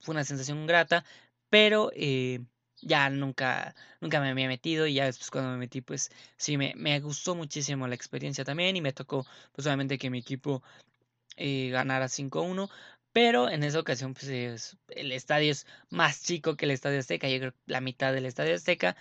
fue 0.00 0.14
una 0.14 0.24
sensación 0.24 0.66
grata, 0.66 1.04
pero 1.50 1.90
eh, 1.94 2.40
ya 2.80 3.10
nunca, 3.10 3.74
nunca 4.00 4.18
me 4.22 4.30
había 4.30 4.48
metido 4.48 4.86
y 4.86 4.94
ya 4.94 5.04
después 5.04 5.30
cuando 5.30 5.50
me 5.50 5.58
metí 5.58 5.82
pues 5.82 6.10
sí 6.38 6.56
me, 6.56 6.72
me 6.74 6.98
gustó 7.00 7.34
muchísimo 7.34 7.86
la 7.86 7.94
experiencia 7.94 8.46
también 8.46 8.76
y 8.76 8.80
me 8.80 8.94
tocó 8.94 9.26
pues 9.52 9.66
obviamente 9.66 9.98
que 9.98 10.08
mi 10.08 10.20
equipo 10.20 10.62
eh, 11.36 11.68
ganara 11.70 12.08
5-1, 12.08 12.70
pero 13.16 13.48
en 13.48 13.64
esa 13.64 13.80
ocasión, 13.80 14.12
pues 14.12 14.76
el 14.90 15.10
estadio 15.10 15.50
es 15.50 15.66
más 15.88 16.22
chico 16.22 16.54
que 16.54 16.66
el 16.66 16.70
Estadio 16.70 16.98
Azteca, 16.98 17.26
yo 17.30 17.38
creo 17.38 17.54
la 17.64 17.80
mitad 17.80 18.12
del 18.12 18.26
Estadio 18.26 18.54
Azteca. 18.54 18.94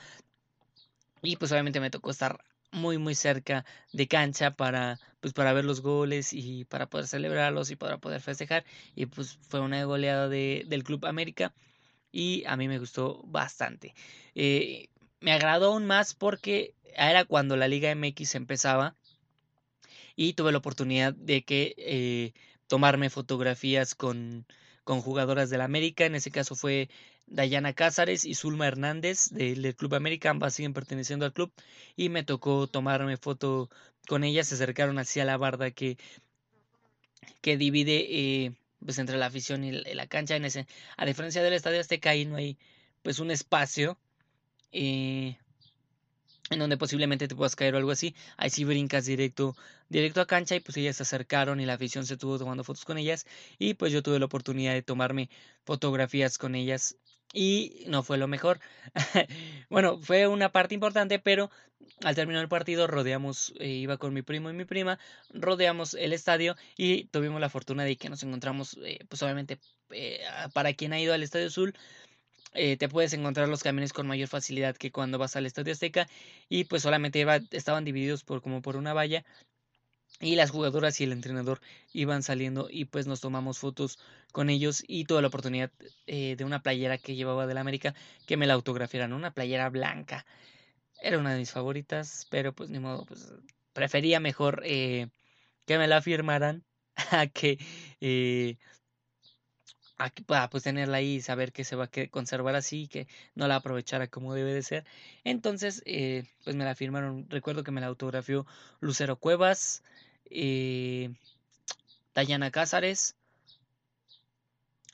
Y 1.22 1.36
pues 1.36 1.52
obviamente 1.52 1.82
me 1.82 1.90
tocó 1.90 2.12
estar 2.12 2.40
muy 2.72 2.98
muy 2.98 3.14
cerca 3.14 3.66
de 3.92 4.08
cancha 4.08 4.52
para 4.52 5.02
pues 5.20 5.34
para 5.34 5.52
ver 5.52 5.66
los 5.66 5.82
goles 5.82 6.32
y 6.32 6.64
para 6.64 6.88
poder 6.88 7.08
celebrarlos 7.08 7.72
y 7.72 7.76
para 7.76 7.98
poder 7.98 8.22
festejar 8.22 8.64
y 8.96 9.06
pues 9.08 9.38
fue 9.50 9.60
una 9.60 9.84
goleada 9.84 10.30
de, 10.30 10.64
del 10.68 10.86
Club 10.86 11.06
América 11.06 11.54
y 12.10 12.46
a 12.48 12.56
mí 12.56 12.70
me 12.70 12.80
gustó 12.80 13.22
bastante 13.26 13.94
eh, 14.34 14.88
me 15.20 15.34
agradó 15.34 15.74
aún 15.74 15.86
más 15.86 16.14
porque 16.14 16.74
era 16.96 17.26
cuando 17.26 17.58
la 17.58 17.68
Liga 17.68 17.94
MX 17.94 18.36
empezaba 18.36 18.96
y 20.16 20.34
tuve 20.34 20.54
la 20.54 20.60
oportunidad 20.60 21.14
de 21.14 21.44
que 21.44 21.76
eh, 21.78 22.34
tomarme 22.68 23.10
fotografías 23.10 23.96
con, 23.96 24.46
con 24.84 25.02
jugadoras 25.02 25.50
del 25.50 25.62
América. 25.62 26.06
En 26.06 26.16
ese 26.16 26.32
caso 26.32 26.56
fue 26.56 26.90
Dayana 27.28 27.74
Cázares 27.74 28.26
y 28.26 28.36
Zulma 28.36 28.68
Hernández 28.68 29.30
del, 29.32 29.76
Club 29.76 29.96
América, 29.96 30.30
ambas 30.30 30.54
siguen 30.54 30.74
perteneciendo 30.74 31.26
al 31.26 31.34
club. 31.34 31.52
Y 31.96 32.10
me 32.10 32.24
tocó 32.24 32.68
tomarme 32.68 33.18
foto 33.18 33.70
con 34.08 34.24
ellas. 34.24 34.48
Se 34.48 34.56
acercaron 34.56 35.00
hacia 35.00 35.26
la 35.26 35.38
barda 35.38 35.72
que, 35.72 35.98
que 37.42 37.58
divide 37.58 38.06
eh, 38.10 38.54
pues 38.84 39.00
entre 39.00 39.18
la 39.18 39.28
afición 39.28 39.64
y 39.64 39.72
la, 39.72 40.08
cancha. 40.08 40.36
En 40.36 40.46
ese, 40.46 40.68
a 40.98 41.06
diferencia 41.06 41.44
del 41.44 41.54
Estadio 41.54 41.80
Azteca, 41.80 42.12
ahí 42.12 42.26
no 42.26 42.36
hay 42.38 42.58
pues 43.02 43.20
un 43.20 43.32
espacio. 43.32 43.98
Eh, 44.72 45.38
en 46.50 46.60
donde 46.60 46.78
posiblemente 46.78 47.28
te 47.28 47.36
puedas 47.36 47.56
caer 47.56 47.76
o 47.76 47.78
algo 47.78 47.92
así. 47.92 48.16
Ahí 48.38 48.50
sí 48.50 48.64
brincas 48.64 49.06
directo, 49.06 49.56
directo 49.90 50.22
a 50.22 50.28
cancha 50.28 50.56
y 50.56 50.60
pues 50.60 50.78
ellas 50.78 50.98
se 50.98 51.04
acercaron 51.04 51.60
y 51.60 51.66
la 51.66 51.74
afición 51.74 52.06
se 52.06 52.14
estuvo 52.14 52.38
tomando 52.38 52.64
fotos 52.64 52.86
con 52.86 52.98
ellas 52.98 53.26
y 53.58 53.74
pues 53.76 53.92
yo 53.92 54.04
tuve 54.04 54.20
la 54.20 54.26
oportunidad 54.26 54.74
de 54.74 54.82
tomarme 54.82 55.30
fotografías 55.66 56.38
con 56.38 56.56
ellas 56.56 56.98
y 57.34 57.84
no 57.88 58.04
fue 58.04 58.18
lo 58.18 58.28
mejor. 58.28 58.60
bueno, 59.70 60.00
fue 60.00 60.28
una 60.28 60.52
parte 60.52 60.74
importante, 60.74 61.20
pero 61.20 61.50
al 62.04 62.16
terminar 62.16 62.42
el 62.44 62.50
partido 62.50 62.88
rodeamos, 62.88 63.54
eh, 63.60 63.68
iba 63.68 63.98
con 63.98 64.14
mi 64.14 64.22
primo 64.22 64.50
y 64.50 64.54
mi 64.54 64.66
prima, 64.66 65.00
rodeamos 65.32 65.94
el 65.96 66.14
estadio 66.14 66.56
y 66.78 67.06
tuvimos 67.06 67.42
la 67.42 67.50
fortuna 67.50 67.84
de 67.84 67.98
que 67.98 68.10
nos 68.10 68.24
encontramos, 68.24 68.78
eh, 68.84 69.00
pues 69.10 69.22
obviamente, 69.24 69.60
eh, 69.92 70.22
para 70.54 70.74
quien 70.74 70.94
ha 70.94 71.00
ido 71.00 71.14
al 71.14 71.24
Estadio 71.24 71.48
Azul, 71.48 71.76
eh, 72.56 72.78
te 72.78 72.90
puedes 72.90 73.14
encontrar 73.14 73.48
los 73.50 73.64
camiones 73.64 73.94
con 73.94 74.08
mayor 74.08 74.28
facilidad 74.28 74.76
que 74.76 74.92
cuando 74.92 75.18
vas 75.18 75.36
al 75.36 75.46
Estadio 75.46 75.74
Azteca 75.74 76.08
y 76.50 76.66
pues 76.66 76.84
solamente 76.84 77.26
estaban 77.52 77.86
divididos 77.86 78.24
por 78.24 78.42
como 78.42 78.62
por 78.62 78.78
una 78.78 78.94
valla 78.94 79.24
y 80.20 80.36
las 80.36 80.52
jugadoras 80.52 81.00
y 81.02 81.04
el 81.04 81.12
entrenador 81.12 81.60
iban 81.92 82.24
saliendo 82.24 82.68
y 82.70 82.86
pues 82.86 83.08
nos 83.08 83.22
tomamos 83.22 83.60
fotos 83.60 84.00
con 84.32 84.50
ellos 84.50 84.84
y 84.88 85.06
tuve 85.06 85.22
la 85.22 85.28
oportunidad 85.28 85.72
eh, 86.08 86.36
de 86.38 86.46
una 86.46 86.62
playera 86.62 86.98
que 86.98 87.16
llevaba 87.16 87.48
del 87.48 87.58
América 87.58 87.94
que 88.26 88.38
me 88.38 88.48
la 88.48 88.54
autografiaran, 88.54 89.14
una 89.14 89.34
playera 89.34 89.70
blanca. 89.70 90.26
Era 91.02 91.20
una 91.20 91.34
de 91.34 91.40
mis 91.40 91.52
favoritas, 91.52 92.28
pero 92.30 92.54
pues 92.54 92.70
ni 92.70 92.80
modo, 92.80 93.06
pues 93.06 93.34
prefería 93.74 94.20
mejor 94.20 94.62
eh, 94.66 95.08
que 95.66 95.78
me 95.78 95.88
la 95.88 96.02
firmaran 96.02 96.64
a 97.12 97.28
que 97.28 97.58
para 100.26 100.50
pues 100.50 100.64
tenerla 100.64 100.98
ahí 100.98 101.16
y 101.16 101.22
saber 101.22 101.52
que 101.52 101.64
se 101.64 101.76
va 101.76 101.86
a 101.86 102.08
conservar 102.10 102.56
así, 102.56 102.88
que 102.88 103.08
no 103.34 103.48
la 103.48 103.58
aprovechara 103.58 104.08
como 104.08 104.34
debe 104.34 104.54
de 104.54 104.64
ser. 104.64 104.86
Entonces, 105.24 105.82
eh, 105.86 106.26
pues 106.44 106.56
me 106.56 106.66
la 106.66 106.76
firmaron. 106.76 107.28
Recuerdo 107.30 107.64
que 107.64 107.72
me 107.72 107.82
la 107.82 107.88
autografió 107.88 108.46
Lucero 108.82 109.18
Cuevas, 109.18 109.84
eh, 110.30 111.14
Dayana 112.14 112.52
Cázares, 112.52 113.16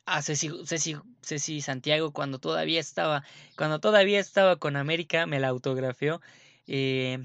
a 0.05 0.22
Ceci, 0.22 0.51
Ceci, 1.22 1.62
Santiago 1.62 2.12
cuando 2.12 2.39
todavía 2.39 2.79
estaba, 2.79 3.24
cuando 3.55 3.79
todavía 3.79 4.20
estaba 4.20 4.58
con 4.58 4.75
América, 4.75 5.25
me 5.25 5.39
la 5.39 5.48
autografió. 5.50 6.22
Eh, 6.67 7.20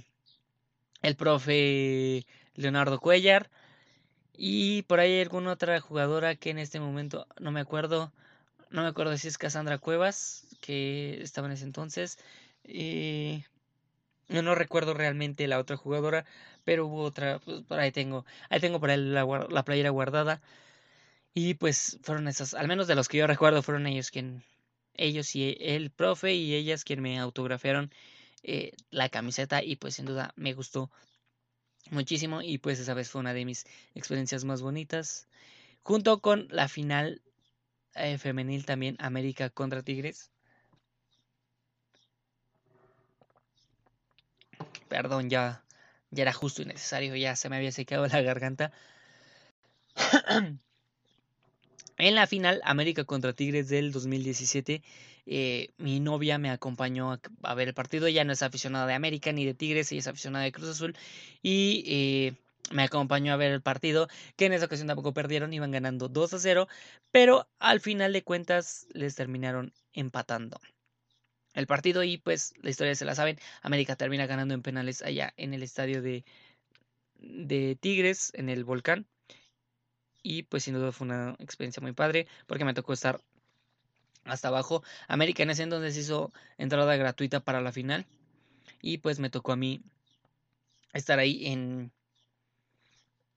el 1.02 1.16
profe 1.16 2.26
Leonardo 2.54 3.00
Cuellar. 3.00 3.50
Y 4.37 4.83
por 4.83 5.00
ahí 5.00 5.21
alguna 5.21 5.52
otra 5.52 5.81
jugadora 5.81 6.37
que 6.37 6.50
en 6.50 6.59
este 6.59 6.81
momento 6.81 7.26
no 7.40 7.52
me 7.52 7.61
acuerdo. 7.61 8.12
No 8.71 8.83
me 8.83 8.88
acuerdo 8.88 9.16
si 9.16 9.28
es 9.28 9.38
Cassandra 9.38 9.78
Cuevas, 9.78 10.47
que 10.61 11.23
estaba 11.23 11.47
en 11.47 11.55
ese 11.55 11.64
entonces. 11.64 12.19
Eh, 12.64 13.45
yo 14.28 14.43
no 14.43 14.55
recuerdo 14.55 14.95
realmente 14.95 15.47
la 15.49 15.59
otra 15.59 15.76
jugadora, 15.76 16.26
pero 16.64 16.87
hubo 16.87 17.02
otra. 17.02 17.38
Pues 17.40 17.62
por 17.62 17.78
ahí 17.78 17.93
tengo. 17.93 18.26
Ahí 18.50 18.61
tengo 18.61 18.81
por 18.81 18.90
ahí 18.90 18.99
la, 18.99 19.64
playera 19.64 19.90
guardada. 19.90 20.43
Y 21.35 21.55
pues 21.55 21.99
fueron 22.02 22.28
esas, 22.28 22.55
al 22.55 22.69
menos 22.69 22.87
de 22.88 22.95
los 22.97 23.09
que 23.09 23.19
yo 23.19 23.26
recuerdo, 23.26 23.62
fueron 23.62 23.87
ellos 23.87 24.11
quien. 24.11 24.45
Ellos 24.95 25.35
y 25.37 25.57
el 25.61 25.90
profe 25.90 26.35
y 26.35 26.55
ellas 26.55 26.85
quien 26.85 27.02
me 27.02 27.19
autografiaron 27.19 27.93
eh, 28.43 28.73
la 28.90 29.09
camiseta. 29.09 29.62
Y 29.62 29.76
pues 29.76 29.95
sin 29.95 30.07
duda 30.07 30.33
me 30.37 30.55
gustó 30.55 30.90
muchísimo 31.90 32.43
y 32.43 32.59
pues 32.59 32.78
esa 32.78 32.95
vez 32.95 33.11
fue 33.11 33.21
una 33.21 33.35
de 33.35 33.45
mis 33.45 33.66
experiencias 33.95 34.45
más 34.45 34.62
bonitas. 34.62 35.28
Junto 35.83 36.21
con 36.21 36.49
la 36.50 36.69
final 36.69 37.23
eh, 37.95 38.19
femenil 38.19 38.64
también 38.66 38.97
América 38.99 39.50
contra 39.50 39.83
Tigres. 39.83 40.31
Perdón, 44.88 45.31
ya, 45.31 45.64
ya 46.11 46.23
era 46.23 46.33
justo 46.33 46.62
y 46.62 46.66
necesario, 46.66 47.16
ya 47.16 47.37
se 47.37 47.49
me 47.49 47.57
había 47.57 47.73
secado 47.73 48.07
la 48.07 48.23
garganta. 48.23 48.73
en 51.99 52.14
la 52.14 52.26
final 52.26 52.61
América 52.64 53.05
contra 53.05 53.33
Tigres 53.33 53.69
del 53.69 53.93
2017 53.93 54.83
eh, 55.26 55.71
mi 55.76 56.00
novia 56.00 56.38
me 56.38 56.50
acompañó 56.50 57.21
a, 57.42 57.54
ver 57.54 57.68
el 57.68 57.75
partido. 57.75 58.06
Ella 58.06 58.25
no 58.25 58.33
es 58.33 58.42
aficionada 58.42 58.87
de 58.87 58.95
América 58.95 59.33
ni 59.33 59.45
de 59.45 59.54
Tigres, 59.54 59.90
ella 59.92 60.00
es 60.00 60.06
aficionada 60.06 60.45
de 60.45 60.52
Cruz 60.52 60.68
Azul. 60.68 60.97
Y 61.42 61.85
eh, 61.87 62.35
me 62.73 62.83
acompañó 62.83 63.33
a 63.33 63.37
ver 63.37 63.52
el 63.52 63.62
partido, 63.62 64.09
que 64.37 64.47
en 64.47 64.52
esa 64.52 64.66
ocasión 64.66 64.88
tampoco 64.88 65.12
perdieron, 65.12 65.52
iban 65.52 65.71
ganando 65.71 66.09
2 66.09 66.35
a 66.35 66.38
0, 66.38 66.68
pero 67.11 67.49
al 67.59 67.80
final 67.80 68.12
de 68.12 68.23
cuentas 68.23 68.87
les 68.92 69.14
terminaron 69.14 69.73
empatando 69.92 70.61
el 71.54 71.66
partido 71.66 72.04
y 72.04 72.18
pues 72.18 72.54
la 72.61 72.71
historia 72.71 72.95
se 72.95 73.04
la 73.04 73.14
saben, 73.14 73.38
América 73.62 73.97
termina 73.97 74.26
ganando 74.26 74.54
en 74.54 74.62
penales 74.62 75.02
allá 75.02 75.33
en 75.37 75.54
el 75.54 75.62
estadio 75.62 76.02
de, 76.02 76.25
de 77.18 77.76
Tigres, 77.80 78.30
en 78.35 78.49
el 78.50 78.64
volcán. 78.64 79.06
Y 80.23 80.42
pues 80.42 80.64
sin 80.64 80.75
duda 80.75 80.92
fue 80.92 81.06
una 81.06 81.37
experiencia 81.38 81.80
muy 81.80 81.92
padre 81.92 82.26
porque 82.47 82.64
me 82.64 82.75
tocó 82.75 82.92
estar 82.92 83.21
hasta 84.26 84.49
abajo. 84.49 84.83
América 85.09 85.42
en 85.42 85.50
ese 85.50 85.62
entonces 85.62 85.97
hizo 85.97 86.33
entrada 86.59 86.97
gratuita 86.97 87.40
para 87.40 87.61
la 87.61 87.73
final. 87.73 88.06
Y 88.83 88.99
pues 88.99 89.18
me 89.18 89.30
tocó 89.30 89.52
a 89.52 89.56
mí 89.56 89.83
estar 90.92 91.18
ahí 91.18 91.47
en, 91.47 91.92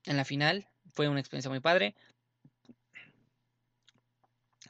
en 0.05 0.17
la 0.17 0.25
final. 0.25 0.67
Fue 0.93 1.07
una 1.07 1.19
experiencia 1.19 1.49
muy 1.49 1.59
padre. 1.59 1.95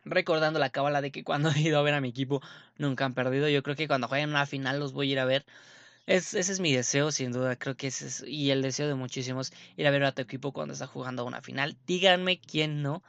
Recordando 0.06 0.60
la 0.60 0.70
cábala 0.70 1.02
de 1.02 1.12
que 1.12 1.24
cuando 1.24 1.50
he 1.56 1.62
ido 1.62 1.80
a 1.80 1.84
ver 1.84 1.94
a 1.94 2.02
mi 2.02 2.10
equipo 2.10 2.42
nunca 2.78 3.06
han 3.06 3.14
perdido. 3.14 3.50
Yo 3.50 3.64
creo 3.64 3.76
que 3.76 3.88
cuando 3.88 4.08
jueguen 4.08 4.30
una 4.30 4.46
final 4.46 4.80
los 4.80 4.94
voy 4.94 5.10
a 5.10 5.14
ir 5.14 5.20
a 5.20 5.26
ver. 5.26 5.46
Es, 6.08 6.34
ese 6.34 6.52
es 6.54 6.60
mi 6.60 6.74
deseo, 6.74 7.12
sin 7.12 7.32
duda. 7.32 7.56
Creo 7.58 7.76
que 7.78 7.88
ese 7.88 8.08
es. 8.08 8.24
Y 8.28 8.52
el 8.52 8.62
deseo 8.62 8.88
de 8.88 8.96
muchísimos. 8.96 9.52
Ir 9.78 9.88
a 9.88 9.92
ver 9.92 10.04
a 10.04 10.12
tu 10.14 10.22
equipo 10.22 10.54
cuando 10.54 10.74
está 10.74 10.88
jugando 10.88 11.26
una 11.26 11.42
final. 11.42 11.78
Díganme 11.86 12.40
quién 12.40 12.82
no 12.82 13.04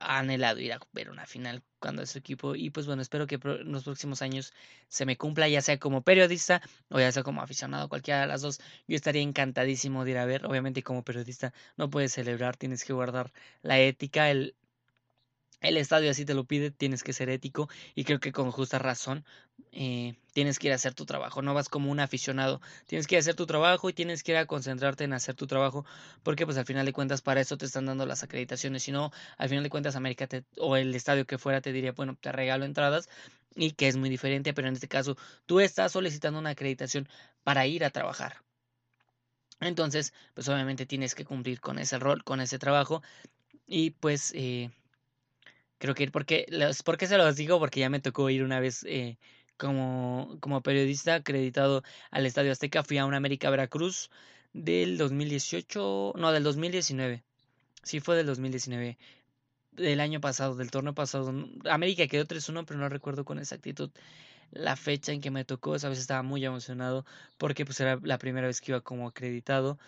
anhelado 0.00 0.60
ir 0.60 0.72
a 0.72 0.80
ver 0.92 1.10
una 1.10 1.26
final 1.26 1.62
cuando 1.80 2.02
es 2.02 2.10
su 2.10 2.18
equipo 2.18 2.54
y 2.54 2.70
pues 2.70 2.86
bueno, 2.86 3.02
espero 3.02 3.26
que 3.26 3.38
en 3.42 3.72
los 3.72 3.84
próximos 3.84 4.22
años 4.22 4.52
se 4.88 5.06
me 5.06 5.16
cumpla, 5.16 5.48
ya 5.48 5.60
sea 5.60 5.78
como 5.78 6.02
periodista 6.02 6.62
o 6.90 6.98
ya 7.00 7.12
sea 7.12 7.22
como 7.22 7.42
aficionado, 7.42 7.88
cualquiera 7.88 8.22
de 8.22 8.26
las 8.26 8.42
dos, 8.42 8.60
yo 8.86 8.96
estaría 8.96 9.22
encantadísimo 9.22 10.04
de 10.04 10.12
ir 10.12 10.18
a 10.18 10.24
ver, 10.26 10.46
obviamente 10.46 10.82
como 10.82 11.04
periodista 11.04 11.52
no 11.76 11.90
puedes 11.90 12.12
celebrar, 12.12 12.56
tienes 12.56 12.84
que 12.84 12.92
guardar 12.92 13.32
la 13.62 13.78
ética, 13.80 14.30
el, 14.30 14.54
el 15.60 15.76
estadio 15.76 16.10
así 16.10 16.24
te 16.24 16.34
lo 16.34 16.44
pide, 16.44 16.70
tienes 16.70 17.02
que 17.02 17.12
ser 17.12 17.28
ético 17.30 17.68
y 17.94 18.04
creo 18.04 18.20
que 18.20 18.32
con 18.32 18.50
justa 18.52 18.78
razón 18.78 19.24
eh, 19.72 20.14
tienes 20.32 20.58
que 20.58 20.68
ir 20.68 20.72
a 20.72 20.76
hacer 20.76 20.94
tu 20.94 21.04
trabajo, 21.04 21.42
no 21.42 21.52
vas 21.54 21.68
como 21.68 21.90
un 21.90 22.00
aficionado, 22.00 22.60
tienes 22.86 23.06
que 23.06 23.16
ir 23.16 23.18
a 23.18 23.20
hacer 23.20 23.34
tu 23.34 23.46
trabajo 23.46 23.88
y 23.88 23.92
tienes 23.92 24.22
que 24.22 24.32
ir 24.32 24.38
a 24.38 24.46
concentrarte 24.46 25.04
en 25.04 25.12
hacer 25.12 25.34
tu 25.34 25.46
trabajo 25.46 25.84
porque 26.22 26.44
pues 26.46 26.56
al 26.58 26.64
final 26.64 26.86
de 26.86 26.92
cuentas 26.92 27.22
para 27.22 27.40
eso 27.40 27.56
te 27.56 27.66
están 27.66 27.86
dando 27.86 28.06
las 28.06 28.22
acreditaciones, 28.22 28.84
si 28.84 28.92
no, 28.92 29.10
al 29.36 29.48
final 29.48 29.64
de 29.64 29.70
cuentas 29.70 29.96
América 29.96 30.28
o 30.58 30.76
el 30.76 30.94
estadio 30.94 31.26
que 31.26 31.38
fuera 31.38 31.60
te 31.60 31.72
diría, 31.72 31.92
bueno, 31.92 32.16
te 32.20 32.30
regalo 32.32 32.64
entradas 32.64 33.08
y 33.56 33.72
que 33.72 33.88
es 33.88 33.96
muy 33.96 34.10
diferente, 34.10 34.54
pero 34.54 34.68
en 34.68 34.74
este 34.74 34.88
caso 34.88 35.16
tú 35.46 35.60
estás 35.60 35.92
solicitando 35.92 36.38
una 36.38 36.50
acreditación 36.50 37.08
para 37.42 37.66
ir 37.66 37.84
a 37.84 37.90
trabajar. 37.90 38.36
Entonces, 39.60 40.14
pues 40.34 40.48
obviamente 40.48 40.86
tienes 40.86 41.16
que 41.16 41.24
cumplir 41.24 41.60
con 41.60 41.80
ese 41.80 41.98
rol, 41.98 42.22
con 42.22 42.40
ese 42.40 42.58
trabajo 42.60 43.02
y 43.66 43.90
pues... 43.90 44.32
Eh, 44.36 44.70
creo 45.78 45.94
que 45.94 46.04
ir 46.04 46.12
porque 46.12 46.46
los, 46.50 46.82
¿por 46.82 46.98
qué 46.98 47.06
se 47.06 47.16
los 47.18 47.36
digo? 47.36 47.58
Porque 47.58 47.80
ya 47.80 47.90
me 47.90 48.00
tocó 48.00 48.30
ir 48.30 48.42
una 48.44 48.60
vez 48.60 48.84
eh, 48.84 49.18
como, 49.56 50.38
como 50.40 50.62
periodista 50.62 51.16
acreditado 51.16 51.82
al 52.10 52.26
Estadio 52.26 52.52
Azteca. 52.52 52.82
Fui 52.82 52.98
a 52.98 53.06
un 53.06 53.14
América 53.14 53.50
Veracruz 53.50 54.10
del 54.52 54.98
2018, 54.98 56.14
no, 56.16 56.32
del 56.32 56.42
2019. 56.44 57.24
Sí, 57.82 58.00
fue 58.00 58.16
del 58.16 58.26
2019. 58.26 58.98
Del 59.72 60.00
año 60.00 60.20
pasado, 60.20 60.56
del 60.56 60.70
torneo 60.70 60.94
pasado. 60.94 61.32
América 61.70 62.06
quedó 62.08 62.24
3-1, 62.26 62.66
pero 62.66 62.80
no 62.80 62.88
recuerdo 62.88 63.24
con 63.24 63.38
exactitud 63.38 63.90
la 64.50 64.76
fecha 64.76 65.12
en 65.12 65.20
que 65.20 65.30
me 65.30 65.44
tocó. 65.44 65.74
Esa 65.76 65.88
vez 65.88 65.98
estaba 65.98 66.22
muy 66.22 66.44
emocionado 66.44 67.04
porque 67.38 67.64
pues 67.64 67.80
era 67.80 67.98
la 68.02 68.18
primera 68.18 68.46
vez 68.46 68.60
que 68.60 68.72
iba 68.72 68.80
como 68.80 69.08
acreditado. 69.08 69.78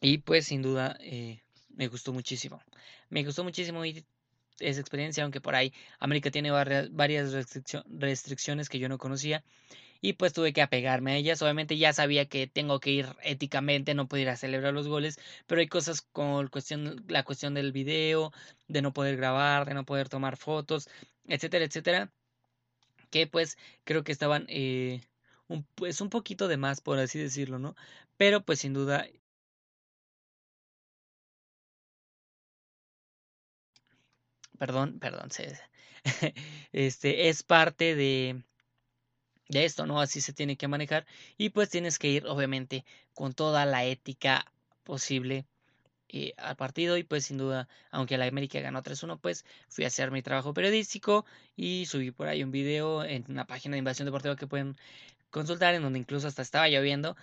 Y 0.00 0.18
pues 0.18 0.46
sin 0.46 0.62
duda 0.62 0.96
eh, 1.00 1.42
me 1.70 1.88
gustó 1.88 2.12
muchísimo. 2.12 2.62
Me 3.08 3.24
gustó 3.24 3.44
muchísimo 3.44 3.84
ir 3.84 4.04
esa 4.62 4.80
experiencia, 4.80 5.24
aunque 5.24 5.40
por 5.40 5.54
ahí 5.54 5.72
América 5.98 6.30
tiene 6.30 6.50
varias 6.50 7.32
restricciones 7.32 8.68
que 8.68 8.78
yo 8.78 8.88
no 8.88 8.98
conocía 8.98 9.44
y 10.02 10.14
pues 10.14 10.32
tuve 10.34 10.52
que 10.52 10.62
apegarme 10.62 11.12
a 11.12 11.16
ellas. 11.16 11.40
Obviamente 11.42 11.78
ya 11.78 11.92
sabía 11.94 12.26
que 12.26 12.46
tengo 12.48 12.80
que 12.80 12.90
ir 12.90 13.06
éticamente, 13.22 13.94
no 13.94 14.08
puedo 14.08 14.22
ir 14.22 14.28
a 14.28 14.36
celebrar 14.36 14.74
los 14.74 14.88
goles, 14.88 15.18
pero 15.46 15.60
hay 15.60 15.68
cosas 15.68 16.02
como 16.02 16.42
la 17.08 17.22
cuestión 17.24 17.54
del 17.54 17.72
video, 17.72 18.32
de 18.68 18.82
no 18.82 18.92
poder 18.92 19.16
grabar, 19.16 19.64
de 19.66 19.74
no 19.74 19.84
poder 19.84 20.08
tomar 20.08 20.36
fotos, 20.36 20.88
etcétera, 21.26 21.64
etcétera, 21.64 22.12
que 23.10 23.26
pues 23.26 23.56
creo 23.84 24.04
que 24.04 24.12
estaban 24.12 24.46
eh, 24.48 25.02
un, 25.48 25.64
pues 25.76 26.00
un 26.00 26.10
poquito 26.10 26.48
de 26.48 26.56
más, 26.56 26.80
por 26.80 26.98
así 26.98 27.18
decirlo, 27.18 27.58
¿no? 27.58 27.76
Pero 28.16 28.44
pues 28.44 28.60
sin 28.60 28.74
duda 28.74 29.06
perdón, 34.62 35.00
perdón, 35.00 35.28
este, 36.72 37.28
es 37.28 37.42
parte 37.42 37.96
de, 37.96 38.44
de 39.48 39.64
esto, 39.64 39.86
¿no? 39.86 40.00
Así 40.00 40.20
se 40.20 40.32
tiene 40.32 40.56
que 40.56 40.68
manejar 40.68 41.04
y 41.36 41.48
pues 41.48 41.68
tienes 41.68 41.98
que 41.98 42.06
ir 42.06 42.28
obviamente 42.28 42.84
con 43.12 43.34
toda 43.34 43.66
la 43.66 43.84
ética 43.84 44.46
posible 44.84 45.46
eh, 46.10 46.32
al 46.36 46.54
partido 46.54 46.96
y 46.96 47.02
pues 47.02 47.24
sin 47.24 47.38
duda, 47.38 47.68
aunque 47.90 48.16
la 48.16 48.26
América 48.26 48.60
ganó 48.60 48.84
3-1, 48.84 49.18
pues 49.20 49.44
fui 49.68 49.82
a 49.82 49.88
hacer 49.88 50.12
mi 50.12 50.22
trabajo 50.22 50.54
periodístico 50.54 51.26
y 51.56 51.86
subí 51.86 52.12
por 52.12 52.28
ahí 52.28 52.44
un 52.44 52.52
video 52.52 53.02
en 53.02 53.24
una 53.28 53.48
página 53.48 53.72
de 53.74 53.78
Invasión 53.80 54.06
Deportiva 54.06 54.36
que 54.36 54.46
pueden 54.46 54.76
consultar 55.30 55.74
en 55.74 55.82
donde 55.82 55.98
incluso 55.98 56.28
hasta 56.28 56.42
estaba 56.42 56.68
lloviendo 56.68 57.16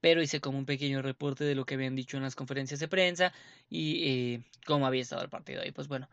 pero 0.00 0.22
hice 0.22 0.40
como 0.40 0.58
un 0.58 0.66
pequeño 0.66 1.02
reporte 1.02 1.44
de 1.44 1.54
lo 1.54 1.64
que 1.64 1.74
habían 1.74 1.96
dicho 1.96 2.16
en 2.16 2.22
las 2.22 2.34
conferencias 2.34 2.80
de 2.80 2.88
prensa 2.88 3.32
y 3.68 4.34
eh, 4.34 4.42
cómo 4.66 4.86
había 4.86 5.02
estado 5.02 5.22
el 5.22 5.30
partido. 5.30 5.64
Y 5.64 5.72
pues 5.72 5.88
bueno, 5.88 6.08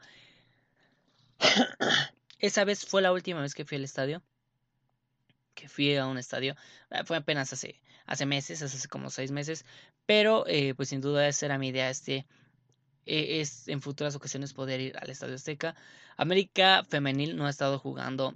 esa 2.39 2.63
vez 2.63 2.85
fue 2.85 3.01
la 3.01 3.11
última 3.11 3.41
vez 3.41 3.53
que 3.53 3.65
fui 3.65 3.77
al 3.77 3.83
estadio, 3.83 4.21
que 5.53 5.69
fui 5.69 5.95
a 5.95 6.07
un 6.07 6.17
estadio, 6.17 6.55
ah, 6.89 7.03
fue 7.05 7.17
apenas 7.17 7.53
hace, 7.53 7.79
hace 8.05 8.25
meses, 8.25 8.61
hace 8.61 8.87
como 8.87 9.09
seis 9.09 9.31
meses, 9.31 9.65
pero 10.05 10.45
eh, 10.47 10.73
pues 10.75 10.89
sin 10.89 11.01
duda 11.01 11.27
esa 11.27 11.45
era 11.45 11.57
mi 11.57 11.69
idea, 11.69 11.89
este 11.89 12.25
e, 13.05 13.41
es 13.41 13.67
en 13.67 13.81
futuras 13.81 14.15
ocasiones 14.15 14.53
poder 14.53 14.79
ir 14.79 14.97
al 14.97 15.09
Estadio 15.09 15.35
Azteca. 15.35 15.75
América 16.17 16.83
Femenil 16.89 17.35
no 17.35 17.45
ha 17.45 17.49
estado 17.49 17.79
jugando 17.79 18.35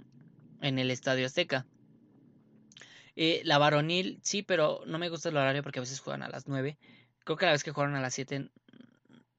en 0.60 0.78
el 0.78 0.90
Estadio 0.90 1.26
Azteca. 1.26 1.66
Eh, 3.20 3.42
la 3.42 3.58
varonil, 3.58 4.20
sí, 4.22 4.44
pero 4.44 4.82
no 4.86 4.96
me 4.96 5.08
gusta 5.08 5.28
el 5.28 5.36
horario 5.36 5.64
porque 5.64 5.80
a 5.80 5.82
veces 5.82 5.98
juegan 5.98 6.22
a 6.22 6.28
las 6.28 6.46
9. 6.46 6.78
Creo 7.24 7.36
que 7.36 7.46
la 7.46 7.50
vez 7.50 7.64
que 7.64 7.72
jugaron 7.72 7.96
a 7.96 8.00
las 8.00 8.14
7 8.14 8.48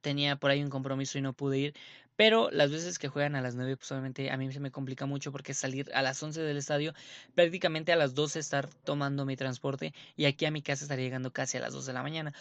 tenía 0.02 0.36
por 0.36 0.52
ahí 0.52 0.62
un 0.62 0.70
compromiso 0.70 1.18
y 1.18 1.22
no 1.22 1.32
pude 1.32 1.60
ir. 1.60 1.74
Pero 2.18 2.52
las 2.52 2.72
veces 2.72 3.00
que 3.00 3.08
juegan 3.08 3.38
a 3.38 3.42
las 3.42 3.56
9, 3.56 3.78
pues 3.78 3.90
obviamente 3.94 4.32
a 4.32 4.36
mí 4.36 4.52
se 4.52 4.60
me 4.60 4.70
complica 4.70 5.06
mucho 5.06 5.32
porque 5.32 5.54
salir 5.54 5.90
a 5.94 6.02
las 6.02 6.22
11 6.22 6.42
del 6.42 6.58
estadio, 6.58 6.94
prácticamente 7.36 7.94
a 7.94 7.96
las 7.96 8.16
12 8.16 8.40
estar 8.40 8.68
tomando 8.84 9.26
mi 9.26 9.38
transporte 9.38 9.94
y 10.18 10.26
aquí 10.26 10.46
a 10.46 10.52
mi 10.52 10.62
casa 10.62 10.84
estaría 10.84 11.06
llegando 11.06 11.32
casi 11.32 11.56
a 11.58 11.62
las 11.62 11.72
2 11.72 11.86
de 11.86 11.94
la 11.94 12.04
mañana. 12.04 12.34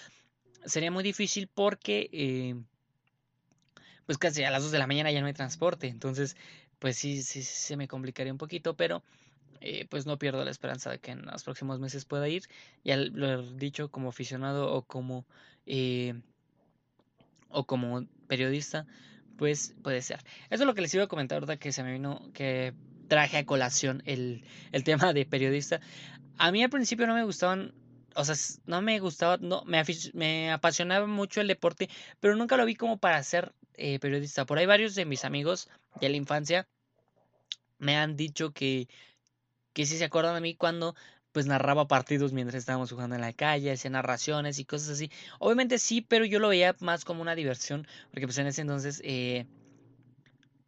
Sería 0.64 0.90
muy 0.90 1.04
difícil 1.04 1.48
porque, 1.54 2.10
eh, 2.12 2.56
pues 4.06 4.18
casi 4.18 4.42
a 4.42 4.50
las 4.50 4.64
2 4.64 4.72
de 4.72 4.78
la 4.80 4.88
mañana 4.88 5.12
ya 5.12 5.20
no 5.20 5.28
hay 5.28 5.34
transporte. 5.34 5.86
Entonces, 5.86 6.36
pues 6.80 6.96
sí, 6.96 7.22
sí, 7.22 7.44
se 7.44 7.76
me 7.76 7.86
complicaría 7.86 8.32
un 8.32 8.38
poquito, 8.38 8.76
pero 8.76 9.04
eh, 9.60 9.86
pues 9.88 10.06
no 10.06 10.18
pierdo 10.18 10.44
la 10.44 10.50
esperanza 10.50 10.90
de 10.90 10.98
que 10.98 11.12
en 11.12 11.26
los 11.26 11.44
próximos 11.44 11.80
meses 11.80 12.04
pueda 12.04 12.28
ir. 12.28 12.44
Ya 12.84 12.96
lo 12.96 13.26
he 13.26 13.54
dicho 13.54 13.90
como 13.90 14.10
aficionado 14.10 14.72
o 14.72 14.82
como 14.82 15.26
eh, 15.66 16.14
o 17.50 17.64
como 17.64 18.06
periodista, 18.26 18.86
pues 19.36 19.74
puede 19.82 20.02
ser. 20.02 20.18
Eso 20.50 20.62
es 20.62 20.66
lo 20.66 20.74
que 20.74 20.82
les 20.82 20.94
iba 20.94 21.04
a 21.04 21.08
comentar 21.08 21.36
ahorita 21.36 21.56
que 21.56 21.72
se 21.72 21.82
me 21.82 21.92
vino, 21.92 22.30
que 22.32 22.74
traje 23.08 23.38
a 23.38 23.46
colación 23.46 24.02
el, 24.04 24.44
el 24.72 24.84
tema 24.84 25.12
de 25.12 25.26
periodista. 25.26 25.80
A 26.36 26.52
mí 26.52 26.62
al 26.62 26.70
principio 26.70 27.06
no 27.06 27.14
me 27.14 27.24
gustaban, 27.24 27.72
o 28.14 28.24
sea, 28.24 28.34
no 28.66 28.82
me 28.82 29.00
gustaba, 29.00 29.38
no, 29.38 29.64
me, 29.64 29.82
me 30.12 30.52
apasionaba 30.52 31.06
mucho 31.06 31.40
el 31.40 31.48
deporte, 31.48 31.88
pero 32.20 32.36
nunca 32.36 32.56
lo 32.56 32.66
vi 32.66 32.74
como 32.74 32.98
para 32.98 33.22
ser 33.22 33.52
eh, 33.74 33.98
periodista. 33.98 34.44
Por 34.44 34.58
ahí 34.58 34.66
varios 34.66 34.94
de 34.94 35.04
mis 35.04 35.24
amigos 35.24 35.68
de 36.00 36.08
la 36.08 36.16
infancia 36.16 36.68
me 37.78 37.96
han 37.96 38.16
dicho 38.16 38.52
que 38.52 38.88
que 39.78 39.86
si 39.86 39.96
se 39.96 40.06
acuerdan 40.06 40.34
de 40.34 40.40
mí 40.40 40.56
cuando 40.56 40.96
pues 41.30 41.46
narraba 41.46 41.86
partidos 41.86 42.32
mientras 42.32 42.58
estábamos 42.58 42.90
jugando 42.90 43.14
en 43.14 43.20
la 43.20 43.32
calle, 43.32 43.70
hacía 43.70 43.92
narraciones 43.92 44.58
y 44.58 44.64
cosas 44.64 44.88
así. 44.88 45.08
Obviamente 45.38 45.78
sí, 45.78 46.00
pero 46.00 46.24
yo 46.24 46.40
lo 46.40 46.48
veía 46.48 46.74
más 46.80 47.04
como 47.04 47.22
una 47.22 47.36
diversión, 47.36 47.86
porque 48.10 48.26
pues 48.26 48.38
en 48.38 48.48
ese 48.48 48.62
entonces 48.62 49.00
eh, 49.04 49.46